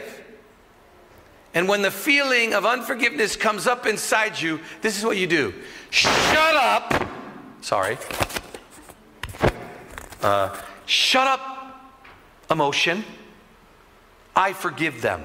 And 1.53 1.67
when 1.67 1.81
the 1.81 1.91
feeling 1.91 2.53
of 2.53 2.65
unforgiveness 2.65 3.35
comes 3.35 3.67
up 3.67 3.85
inside 3.85 4.39
you, 4.39 4.59
this 4.81 4.97
is 4.97 5.03
what 5.03 5.17
you 5.17 5.27
do 5.27 5.53
shut 5.89 6.55
up. 6.55 7.09
Sorry. 7.61 7.97
Uh, 10.21 10.55
shut 10.85 11.27
up, 11.27 11.93
emotion. 12.51 13.03
I 14.35 14.53
forgive 14.53 15.01
them. 15.01 15.23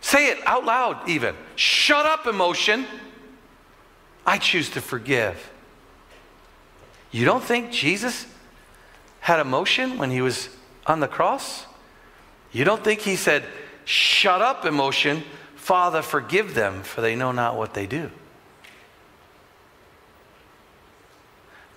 Say 0.00 0.30
it 0.30 0.38
out 0.46 0.64
loud, 0.64 1.08
even. 1.08 1.34
Shut 1.56 2.06
up, 2.06 2.26
emotion. 2.26 2.86
I 4.26 4.38
choose 4.38 4.70
to 4.70 4.80
forgive. 4.80 5.50
You 7.10 7.24
don't 7.24 7.42
think 7.42 7.70
Jesus 7.70 8.26
had 9.22 9.40
emotion 9.40 9.98
when 9.98 10.10
he 10.10 10.20
was 10.20 10.48
on 10.86 11.00
the 11.00 11.08
cross? 11.08 11.66
You 12.52 12.64
don't 12.64 12.84
think 12.84 13.00
he 13.00 13.16
said, 13.16 13.44
Shut 13.84 14.42
up, 14.42 14.64
emotion. 14.64 15.24
Father, 15.56 16.02
forgive 16.02 16.54
them, 16.54 16.82
for 16.82 17.00
they 17.00 17.16
know 17.16 17.32
not 17.32 17.56
what 17.56 17.74
they 17.74 17.86
do. 17.86 18.10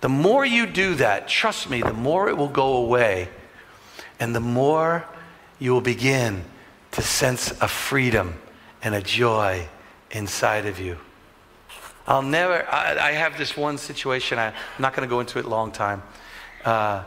The 0.00 0.08
more 0.08 0.44
you 0.44 0.66
do 0.66 0.94
that, 0.96 1.28
trust 1.28 1.70
me, 1.70 1.82
the 1.82 1.92
more 1.92 2.28
it 2.28 2.36
will 2.36 2.48
go 2.48 2.76
away, 2.76 3.28
and 4.20 4.34
the 4.34 4.40
more 4.40 5.04
you 5.58 5.72
will 5.72 5.80
begin 5.80 6.44
to 6.92 7.02
sense 7.02 7.50
a 7.60 7.68
freedom 7.68 8.34
and 8.82 8.94
a 8.94 9.00
joy 9.00 9.68
inside 10.10 10.66
of 10.66 10.78
you. 10.78 10.98
I'll 12.06 12.22
never, 12.22 12.68
I, 12.70 13.08
I 13.08 13.12
have 13.12 13.36
this 13.38 13.56
one 13.56 13.78
situation, 13.78 14.38
I, 14.38 14.48
am 14.48 14.54
not 14.78 14.94
going 14.94 15.08
to 15.08 15.10
go 15.10 15.20
into 15.20 15.38
it 15.38 15.44
long 15.44 15.72
time, 15.72 16.02
uh, 16.64 17.04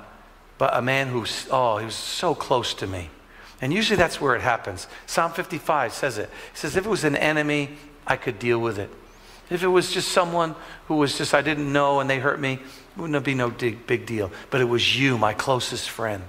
but 0.60 0.76
a 0.76 0.82
man 0.82 1.08
who's, 1.08 1.48
oh, 1.50 1.78
he 1.78 1.86
was 1.86 1.96
so 1.96 2.36
close 2.36 2.76
to 2.76 2.86
me. 2.86 3.10
And 3.62 3.74
usually 3.74 3.98
that's 3.98 4.22
where 4.22 4.36
it 4.36 4.42
happens. 4.42 4.88
Psalm 5.08 5.32
55 5.32 5.94
says 5.94 6.18
it. 6.20 6.24
It 6.24 6.58
says, 6.58 6.76
if 6.76 6.86
it 6.86 6.90
was 6.90 7.04
an 7.06 7.16
enemy, 7.16 7.78
I 8.06 8.18
could 8.18 8.38
deal 8.38 8.60
with 8.60 8.78
it. 8.78 8.92
If 9.50 9.64
it 9.64 9.68
was 9.68 9.92
just 9.92 10.10
someone 10.10 10.56
who 10.88 10.98
was 10.98 11.18
just, 11.18 11.34
I 11.34 11.42
didn't 11.42 11.72
know 11.74 12.02
and 12.02 12.10
they 12.10 12.20
hurt 12.20 12.40
me, 12.40 12.54
it 12.54 13.02
wouldn't 13.02 13.26
be 13.26 13.34
no 13.34 13.50
big 13.50 14.06
deal. 14.06 14.32
But 14.52 14.62
it 14.62 14.66
was 14.66 15.00
you, 15.00 15.18
my 15.18 15.34
closest 15.34 15.90
friend. 15.90 16.24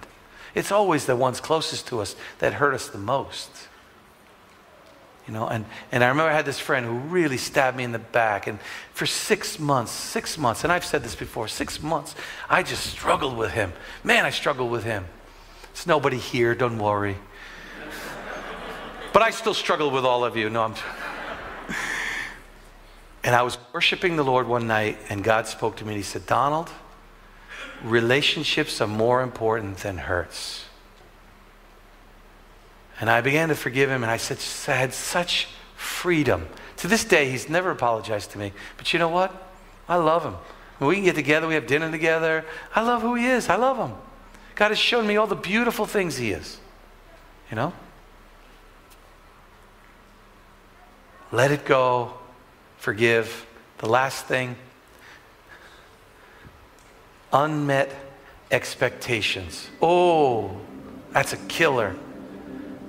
It's 0.54 0.72
always 0.72 1.06
the 1.06 1.16
ones 1.16 1.40
closest 1.40 1.88
to 1.88 2.00
us 2.00 2.16
that 2.38 2.54
hurt 2.54 2.72
us 2.72 2.88
the 2.88 2.98
most. 2.98 3.50
You 5.30 5.36
know, 5.36 5.46
and, 5.46 5.64
and 5.92 6.02
I 6.02 6.08
remember 6.08 6.28
I 6.28 6.34
had 6.34 6.44
this 6.44 6.58
friend 6.58 6.84
who 6.84 6.92
really 6.92 7.36
stabbed 7.36 7.76
me 7.76 7.84
in 7.84 7.92
the 7.92 8.00
back. 8.00 8.48
And 8.48 8.58
for 8.92 9.06
six 9.06 9.60
months, 9.60 9.92
six 9.92 10.36
months, 10.36 10.64
and 10.64 10.72
I've 10.72 10.84
said 10.84 11.04
this 11.04 11.14
before, 11.14 11.46
six 11.46 11.80
months, 11.80 12.16
I 12.48 12.64
just 12.64 12.84
struggled 12.84 13.36
with 13.36 13.52
him. 13.52 13.72
Man, 14.02 14.24
I 14.24 14.30
struggled 14.30 14.72
with 14.72 14.82
him. 14.82 15.06
There's 15.72 15.86
nobody 15.86 16.18
here, 16.18 16.56
don't 16.56 16.78
worry. 16.78 17.16
But 19.12 19.22
I 19.22 19.30
still 19.30 19.54
struggle 19.54 19.92
with 19.92 20.04
all 20.04 20.24
of 20.24 20.36
you. 20.36 20.50
No, 20.50 20.64
I'm. 20.64 20.74
And 23.22 23.36
I 23.36 23.42
was 23.42 23.56
worshiping 23.72 24.16
the 24.16 24.24
Lord 24.24 24.48
one 24.48 24.66
night, 24.66 24.98
and 25.10 25.22
God 25.22 25.46
spoke 25.46 25.76
to 25.76 25.84
me, 25.84 25.90
and 25.90 25.96
He 25.96 26.02
said, 26.02 26.26
Donald, 26.26 26.70
relationships 27.84 28.80
are 28.80 28.88
more 28.88 29.22
important 29.22 29.76
than 29.76 29.98
hurts. 29.98 30.64
And 33.00 33.08
I 33.08 33.20
began 33.22 33.48
to 33.48 33.54
forgive 33.54 33.90
him, 33.90 34.02
and 34.02 34.10
I 34.10 34.18
said, 34.18 34.38
I 34.70 34.76
had 34.76 34.92
such 34.92 35.48
freedom. 35.74 36.48
To 36.78 36.88
this 36.88 37.04
day, 37.04 37.30
he's 37.30 37.48
never 37.48 37.70
apologized 37.70 38.32
to 38.32 38.38
me. 38.38 38.52
But 38.76 38.92
you 38.92 38.98
know 38.98 39.08
what? 39.08 39.32
I 39.88 39.96
love 39.96 40.22
him. 40.22 40.34
When 40.78 40.88
we 40.88 40.96
can 40.96 41.04
get 41.04 41.14
together, 41.14 41.46
we 41.46 41.54
have 41.54 41.66
dinner 41.66 41.90
together. 41.90 42.44
I 42.74 42.82
love 42.82 43.02
who 43.02 43.14
he 43.14 43.26
is. 43.26 43.48
I 43.48 43.56
love 43.56 43.76
him. 43.76 43.96
God 44.60 44.72
has 44.72 44.78
shown 44.78 45.06
me 45.06 45.16
all 45.16 45.26
the 45.26 45.34
beautiful 45.34 45.86
things 45.86 46.18
He 46.18 46.32
is. 46.32 46.58
You 47.50 47.56
know? 47.56 47.72
Let 51.32 51.50
it 51.50 51.64
go. 51.64 52.12
Forgive. 52.76 53.46
The 53.78 53.88
last 53.88 54.26
thing 54.26 54.56
unmet 57.32 57.90
expectations. 58.50 59.70
Oh, 59.80 60.60
that's 61.12 61.32
a 61.32 61.38
killer. 61.38 61.96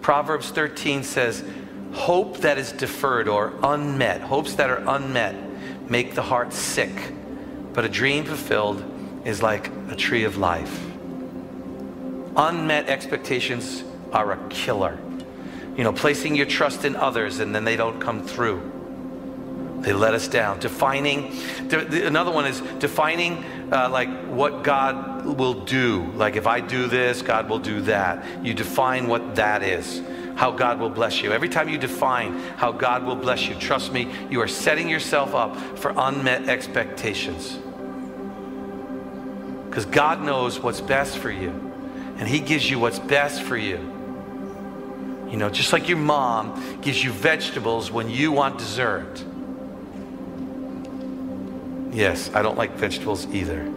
Proverbs 0.01 0.49
13 0.49 1.03
says, 1.03 1.43
Hope 1.93 2.37
that 2.37 2.57
is 2.57 2.71
deferred 2.71 3.27
or 3.27 3.53
unmet, 3.63 4.21
hopes 4.21 4.55
that 4.55 4.69
are 4.69 4.83
unmet, 4.87 5.35
make 5.89 6.15
the 6.15 6.21
heart 6.21 6.53
sick, 6.53 7.13
but 7.73 7.85
a 7.85 7.89
dream 7.89 8.23
fulfilled 8.23 8.83
is 9.25 9.43
like 9.43 9.69
a 9.89 9.95
tree 9.95 10.23
of 10.23 10.37
life. 10.37 10.79
Unmet 12.35 12.87
expectations 12.87 13.83
are 14.13 14.31
a 14.31 14.47
killer. 14.49 14.97
You 15.75 15.83
know, 15.83 15.93
placing 15.93 16.35
your 16.35 16.45
trust 16.45 16.85
in 16.85 16.95
others 16.95 17.39
and 17.39 17.53
then 17.53 17.65
they 17.65 17.75
don't 17.75 17.99
come 17.99 18.25
through. 18.25 18.71
They 19.81 19.93
let 19.93 20.13
us 20.13 20.27
down. 20.27 20.59
Defining, 20.59 21.35
another 21.71 22.31
one 22.31 22.45
is 22.45 22.61
defining 22.79 23.43
uh, 23.71 23.89
like 23.89 24.09
what 24.27 24.63
God 24.63 25.10
will 25.23 25.53
do. 25.53 26.11
Like 26.15 26.35
if 26.35 26.47
I 26.47 26.59
do 26.59 26.87
this, 26.87 27.21
God 27.21 27.49
will 27.49 27.59
do 27.59 27.81
that. 27.81 28.45
You 28.45 28.53
define 28.53 29.07
what 29.07 29.35
that 29.35 29.63
is, 29.63 30.01
how 30.35 30.51
God 30.51 30.79
will 30.79 30.89
bless 30.89 31.21
you. 31.21 31.31
Every 31.31 31.49
time 31.49 31.69
you 31.69 31.77
define 31.77 32.39
how 32.57 32.71
God 32.71 33.05
will 33.05 33.15
bless 33.15 33.47
you, 33.47 33.55
trust 33.55 33.91
me, 33.91 34.11
you 34.29 34.41
are 34.41 34.47
setting 34.47 34.89
yourself 34.89 35.33
up 35.33 35.55
for 35.77 35.93
unmet 35.95 36.49
expectations. 36.49 37.59
Because 39.67 39.85
God 39.85 40.21
knows 40.21 40.59
what's 40.59 40.81
best 40.81 41.17
for 41.17 41.31
you 41.31 41.49
and 42.17 42.27
He 42.27 42.39
gives 42.39 42.69
you 42.69 42.77
what's 42.77 42.99
best 42.99 43.41
for 43.41 43.57
you. 43.57 43.77
You 45.29 45.37
know, 45.37 45.49
just 45.49 45.71
like 45.71 45.87
your 45.87 45.97
mom 45.97 46.81
gives 46.81 47.01
you 47.01 47.11
vegetables 47.11 47.89
when 47.89 48.09
you 48.09 48.33
want 48.33 48.57
dessert. 48.59 49.23
Yes, 51.91 52.29
I 52.33 52.41
don't 52.41 52.57
like 52.57 52.73
vegetables 52.73 53.25
either. 53.27 53.73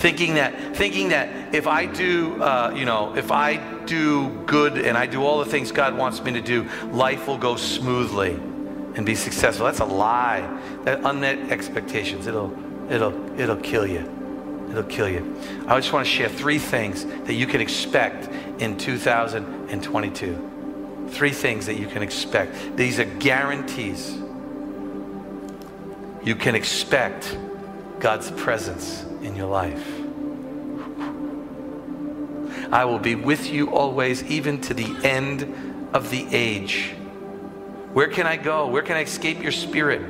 Thinking 0.00 0.34
that, 0.36 0.74
thinking 0.74 1.10
that 1.10 1.54
if 1.54 1.66
I 1.66 1.84
do, 1.84 2.42
uh, 2.42 2.72
you 2.74 2.86
know, 2.86 3.14
if 3.18 3.30
I 3.30 3.58
do 3.84 4.30
good 4.46 4.78
and 4.78 4.96
I 4.96 5.04
do 5.04 5.22
all 5.22 5.40
the 5.40 5.44
things 5.44 5.72
God 5.72 5.94
wants 5.94 6.22
me 6.22 6.32
to 6.32 6.40
do, 6.40 6.66
life 6.90 7.28
will 7.28 7.36
go 7.36 7.56
smoothly 7.56 8.32
and 8.94 9.04
be 9.04 9.14
successful. 9.14 9.66
That's 9.66 9.80
a 9.80 9.84
lie. 9.84 10.40
That 10.84 11.04
unmet 11.04 11.52
expectations. 11.52 12.26
It'll, 12.26 12.50
it'll, 12.90 13.38
it'll 13.38 13.58
kill 13.58 13.86
you. 13.86 14.10
It'll 14.70 14.84
kill 14.84 15.06
you. 15.06 15.36
I 15.68 15.78
just 15.78 15.92
want 15.92 16.06
to 16.06 16.10
share 16.10 16.30
three 16.30 16.58
things 16.58 17.04
that 17.04 17.34
you 17.34 17.46
can 17.46 17.60
expect 17.60 18.30
in 18.58 18.78
2022. 18.78 21.08
Three 21.10 21.32
things 21.32 21.66
that 21.66 21.74
you 21.74 21.86
can 21.86 22.02
expect. 22.02 22.74
These 22.74 22.98
are 23.00 23.04
guarantees. 23.04 24.16
You 26.24 26.36
can 26.36 26.54
expect 26.54 27.36
God's 27.98 28.30
presence 28.30 29.04
in 29.22 29.36
your 29.36 29.46
life. 29.46 29.86
I 32.72 32.84
will 32.84 32.98
be 32.98 33.14
with 33.14 33.50
you 33.50 33.70
always, 33.70 34.22
even 34.24 34.60
to 34.62 34.74
the 34.74 35.06
end 35.06 35.90
of 35.92 36.10
the 36.10 36.26
age. 36.30 36.94
Where 37.92 38.08
can 38.08 38.26
I 38.26 38.36
go? 38.36 38.68
Where 38.68 38.82
can 38.82 38.96
I 38.96 39.02
escape 39.02 39.42
your 39.42 39.52
spirit? 39.52 40.02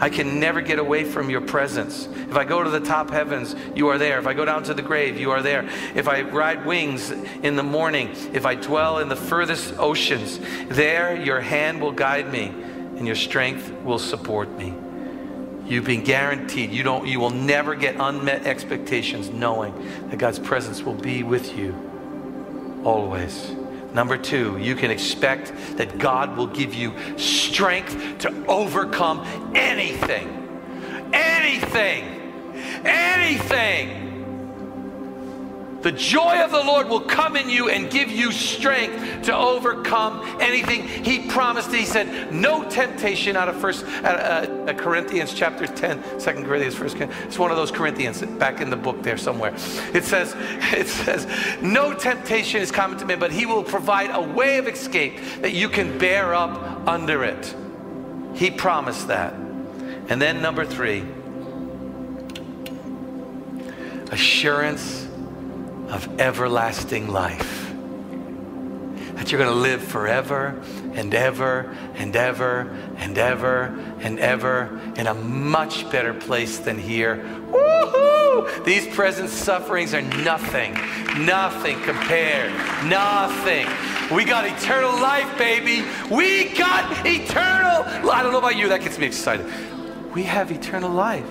I 0.00 0.08
can 0.08 0.38
never 0.38 0.60
get 0.60 0.78
away 0.78 1.04
from 1.04 1.28
your 1.28 1.40
presence. 1.40 2.06
If 2.06 2.36
I 2.36 2.44
go 2.44 2.62
to 2.62 2.70
the 2.70 2.80
top 2.80 3.10
heavens, 3.10 3.54
you 3.74 3.88
are 3.88 3.98
there. 3.98 4.18
If 4.18 4.26
I 4.26 4.32
go 4.32 4.44
down 4.44 4.62
to 4.64 4.74
the 4.74 4.82
grave, 4.82 5.18
you 5.18 5.32
are 5.32 5.42
there. 5.42 5.68
If 5.94 6.08
I 6.08 6.22
ride 6.22 6.64
wings 6.64 7.10
in 7.10 7.56
the 7.56 7.62
morning, 7.62 8.10
if 8.32 8.46
I 8.46 8.54
dwell 8.54 8.98
in 8.98 9.08
the 9.08 9.16
furthest 9.16 9.74
oceans, 9.78 10.38
there 10.68 11.16
your 11.16 11.40
hand 11.40 11.80
will 11.80 11.92
guide 11.92 12.32
me 12.32 12.46
and 12.46 13.06
your 13.06 13.16
strength 13.16 13.72
will 13.82 13.98
support 13.98 14.50
me. 14.56 14.72
You've 15.68 15.84
been 15.84 16.02
guaranteed. 16.02 16.70
You 16.70 16.82
don't 16.82 17.06
you 17.06 17.20
will 17.20 17.30
never 17.30 17.74
get 17.74 17.96
unmet 17.98 18.46
expectations 18.46 19.28
knowing 19.28 20.08
that 20.08 20.18
God's 20.18 20.38
presence 20.38 20.82
will 20.82 20.94
be 20.94 21.22
with 21.22 21.56
you 21.56 22.82
always. 22.84 23.50
Number 23.92 24.16
2, 24.16 24.58
you 24.58 24.74
can 24.74 24.90
expect 24.90 25.52
that 25.76 25.98
God 25.98 26.36
will 26.36 26.46
give 26.46 26.74
you 26.74 26.94
strength 27.18 28.18
to 28.20 28.46
overcome 28.46 29.52
anything. 29.54 30.34
Anything. 31.12 32.04
Anything. 32.84 34.07
The 35.80 35.92
joy 35.92 36.42
of 36.42 36.50
the 36.50 36.62
Lord 36.62 36.88
will 36.88 37.00
come 37.00 37.36
in 37.36 37.48
you 37.48 37.68
and 37.68 37.88
give 37.88 38.10
you 38.10 38.32
strength 38.32 39.22
to 39.26 39.36
overcome 39.36 40.22
anything. 40.40 40.88
He 40.88 41.28
promised. 41.28 41.72
He 41.72 41.84
said, 41.84 42.32
"No 42.32 42.68
temptation." 42.68 43.36
Out 43.36 43.48
of 43.48 43.60
First 43.60 43.84
uh, 43.84 44.08
uh, 44.08 44.72
Corinthians 44.74 45.32
chapter 45.32 45.68
10, 45.68 46.02
2 46.18 46.18
Corinthians, 46.18 46.74
First. 46.74 46.96
It's 46.96 47.38
one 47.38 47.52
of 47.52 47.56
those 47.56 47.70
Corinthians 47.70 48.22
back 48.22 48.60
in 48.60 48.70
the 48.70 48.76
book 48.76 49.02
there 49.02 49.16
somewhere. 49.16 49.54
It 49.94 50.04
says, 50.04 50.34
"It 50.72 50.88
says, 50.88 51.28
no 51.62 51.94
temptation 51.94 52.60
is 52.60 52.72
common 52.72 52.98
to 52.98 53.06
man, 53.06 53.20
but 53.20 53.30
He 53.30 53.46
will 53.46 53.62
provide 53.62 54.10
a 54.12 54.20
way 54.20 54.58
of 54.58 54.66
escape 54.66 55.20
that 55.42 55.52
you 55.52 55.68
can 55.68 55.96
bear 55.96 56.34
up 56.34 56.88
under 56.88 57.22
it." 57.22 57.54
He 58.34 58.50
promised 58.50 59.08
that. 59.08 59.32
And 60.10 60.20
then 60.22 60.42
number 60.42 60.64
three, 60.64 61.04
assurance 64.10 65.07
of 65.90 66.20
everlasting 66.20 67.08
life. 67.08 67.72
That 69.14 69.32
you're 69.32 69.40
going 69.40 69.52
to 69.52 69.60
live 69.60 69.82
forever 69.82 70.60
and 70.92 71.12
ever 71.12 71.76
and 71.94 72.14
ever 72.14 72.70
and 72.98 73.18
ever 73.18 73.78
and 74.00 74.18
ever 74.20 74.80
in 74.96 75.06
a 75.06 75.14
much 75.14 75.90
better 75.90 76.14
place 76.14 76.58
than 76.58 76.78
here. 76.78 77.16
Woohoo! 77.50 78.64
These 78.64 78.94
present 78.94 79.28
sufferings 79.28 79.94
are 79.94 80.02
nothing, 80.02 80.74
nothing 81.24 81.80
compared, 81.82 82.52
nothing. 82.86 83.66
We 84.14 84.24
got 84.24 84.46
eternal 84.46 84.92
life, 84.92 85.36
baby. 85.36 85.84
We 86.10 86.50
got 86.50 87.06
eternal. 87.06 88.10
I 88.10 88.22
don't 88.22 88.32
know 88.32 88.38
about 88.38 88.56
you, 88.56 88.68
that 88.68 88.82
gets 88.82 88.98
me 88.98 89.06
excited. 89.06 89.46
We 90.14 90.22
have 90.24 90.52
eternal 90.52 90.90
life. 90.90 91.26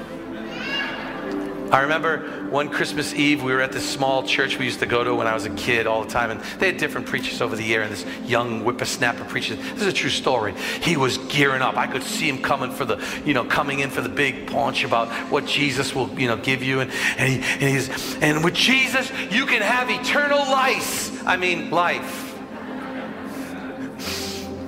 I 1.71 1.81
remember 1.81 2.47
one 2.49 2.69
Christmas 2.69 3.13
Eve, 3.13 3.43
we 3.43 3.51
were 3.51 3.61
at 3.61 3.73
this 3.73 3.87
small 3.87 4.23
church 4.23 4.57
we 4.57 4.65
used 4.65 4.79
to 4.79 4.85
go 4.85 5.03
to 5.03 5.13
when 5.13 5.27
I 5.27 5.33
was 5.33 5.45
a 5.45 5.49
kid 5.49 5.85
all 5.85 6.03
the 6.03 6.09
time, 6.09 6.31
and 6.31 6.39
they 6.59 6.67
had 6.67 6.77
different 6.77 7.07
preachers 7.07 7.41
over 7.41 7.57
the 7.57 7.63
year, 7.63 7.81
and 7.81 7.91
this 7.91 8.05
young 8.23 8.61
whippersnapper 8.61 9.25
preacher, 9.25 9.55
this 9.55 9.81
is 9.81 9.87
a 9.87 9.93
true 9.93 10.09
story. 10.09 10.53
He 10.81 10.95
was 10.95 11.17
gearing 11.17 11.61
up. 11.61 11.75
I 11.75 11.87
could 11.87 12.03
see 12.03 12.29
him 12.29 12.41
coming 12.41 12.71
for 12.71 12.85
the, 12.85 13.03
you 13.25 13.33
know, 13.33 13.43
coming 13.43 13.79
in 13.79 13.89
for 13.89 14.01
the 14.01 14.09
big 14.09 14.47
punch 14.47 14.85
about 14.85 15.09
what 15.29 15.45
Jesus 15.45 15.93
will, 15.93 16.09
you 16.17 16.27
know, 16.27 16.37
give 16.37 16.63
you. 16.63 16.79
And, 16.79 16.91
and, 17.17 17.29
he, 17.29 17.65
and 17.65 17.75
he's, 17.75 18.15
and 18.17 18.43
with 18.43 18.53
Jesus, 18.53 19.11
you 19.29 19.45
can 19.45 19.61
have 19.61 19.89
eternal 19.89 20.39
life. 20.39 21.27
I 21.27 21.35
mean, 21.35 21.69
life. 21.69 22.23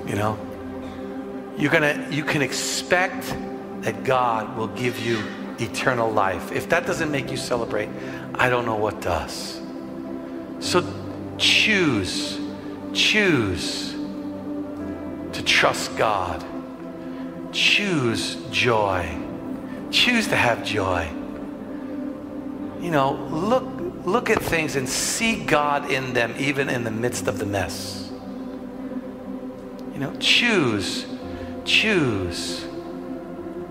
You 0.05 0.15
know, 0.15 0.37
you're 1.57 1.71
gonna, 1.71 2.07
you 2.09 2.23
can 2.23 2.41
expect 2.41 3.23
that 3.83 4.03
God 4.03 4.57
will 4.57 4.67
give 4.67 4.99
you 4.99 5.23
eternal 5.61 6.11
life. 6.11 6.51
If 6.51 6.69
that 6.69 6.85
doesn't 6.85 7.11
make 7.11 7.31
you 7.31 7.37
celebrate, 7.37 7.89
I 8.35 8.49
don't 8.49 8.65
know 8.65 8.75
what 8.75 9.01
does. 9.01 9.61
So 10.59 10.85
choose, 11.37 12.39
choose 12.93 13.93
to 15.33 15.43
trust 15.43 15.95
God. 15.97 16.45
Choose 17.51 18.35
joy. 18.51 19.17
Choose 19.91 20.27
to 20.27 20.35
have 20.35 20.63
joy. 20.63 21.09
You 22.79 22.91
know, 22.91 23.13
look 23.31 23.65
look 24.05 24.29
at 24.29 24.41
things 24.41 24.75
and 24.75 24.87
see 24.87 25.43
God 25.43 25.91
in 25.91 26.13
them 26.13 26.33
even 26.37 26.69
in 26.69 26.83
the 26.83 26.91
midst 26.91 27.27
of 27.27 27.37
the 27.37 27.45
mess. 27.45 28.11
You 29.93 29.99
know, 29.99 30.15
choose 30.19 31.05
choose 31.65 32.65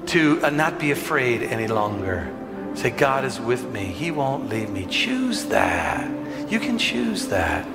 to 0.09 0.41
uh, 0.43 0.51
not 0.51 0.79
be 0.79 0.91
afraid 0.91 1.43
any 1.43 1.67
longer. 1.67 2.35
Say, 2.75 2.91
God 2.91 3.25
is 3.25 3.41
with 3.41 3.71
me. 3.71 3.87
He 3.87 4.11
won't 4.11 4.49
leave 4.49 4.71
me. 4.71 4.87
Choose 4.87 5.47
that. 5.47 6.09
You 6.51 6.61
can 6.61 6.79
choose 6.79 7.29
that. 7.29 7.67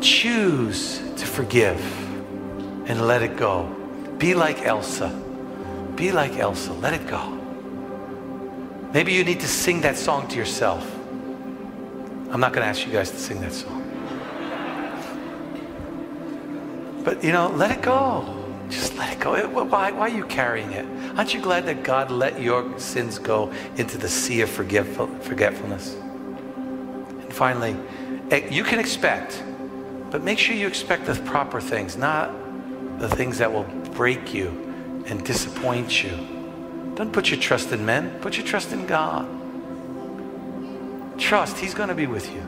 Choose 0.00 0.98
to 1.16 1.26
forgive 1.26 1.80
and 2.88 3.06
let 3.06 3.22
it 3.22 3.36
go. 3.36 3.64
Be 4.18 4.34
like 4.34 4.62
Elsa. 4.62 5.08
Be 5.96 6.12
like 6.12 6.36
Elsa. 6.36 6.72
Let 6.74 6.94
it 6.94 7.06
go. 7.06 7.30
Maybe 8.92 9.12
you 9.12 9.24
need 9.24 9.40
to 9.40 9.48
sing 9.48 9.80
that 9.80 9.96
song 9.96 10.28
to 10.28 10.36
yourself. 10.36 10.88
I'm 12.30 12.40
not 12.40 12.52
going 12.52 12.62
to 12.62 12.68
ask 12.68 12.86
you 12.86 12.92
guys 12.92 13.10
to 13.10 13.18
sing 13.18 13.40
that 13.40 13.52
song. 13.52 13.80
But, 17.04 17.24
you 17.24 17.32
know, 17.32 17.48
let 17.48 17.70
it 17.70 17.82
go. 17.82 18.43
Just 18.74 18.96
let 18.96 19.12
it 19.12 19.20
go. 19.20 19.34
Why, 19.48 19.92
why 19.92 20.00
are 20.00 20.08
you 20.08 20.24
carrying 20.24 20.72
it? 20.72 20.84
Aren't 21.16 21.32
you 21.32 21.40
glad 21.40 21.66
that 21.66 21.84
God 21.84 22.10
let 22.10 22.40
your 22.40 22.76
sins 22.78 23.20
go 23.20 23.52
into 23.76 23.98
the 23.98 24.08
sea 24.08 24.40
of 24.40 24.50
forgetfulness? 24.50 25.94
And 25.94 27.32
finally, 27.32 27.76
eh, 28.32 28.48
you 28.50 28.64
can 28.64 28.80
expect, 28.80 29.42
but 30.10 30.24
make 30.24 30.40
sure 30.40 30.56
you 30.56 30.66
expect 30.66 31.06
the 31.06 31.14
proper 31.14 31.60
things, 31.60 31.96
not 31.96 32.32
the 32.98 33.08
things 33.08 33.38
that 33.38 33.52
will 33.52 33.62
break 33.92 34.34
you 34.34 34.48
and 35.06 35.24
disappoint 35.24 36.02
you. 36.02 36.10
Don't 36.96 37.12
put 37.12 37.30
your 37.30 37.38
trust 37.38 37.70
in 37.70 37.86
men, 37.86 38.18
put 38.20 38.36
your 38.36 38.46
trust 38.46 38.72
in 38.72 38.86
God. 38.86 39.28
Trust, 41.16 41.58
He's 41.58 41.74
going 41.74 41.90
to 41.90 41.94
be 41.94 42.06
with 42.06 42.28
you. 42.32 42.42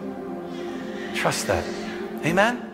Trust 1.15 1.47
that. 1.47 1.65
Amen? 2.25 2.66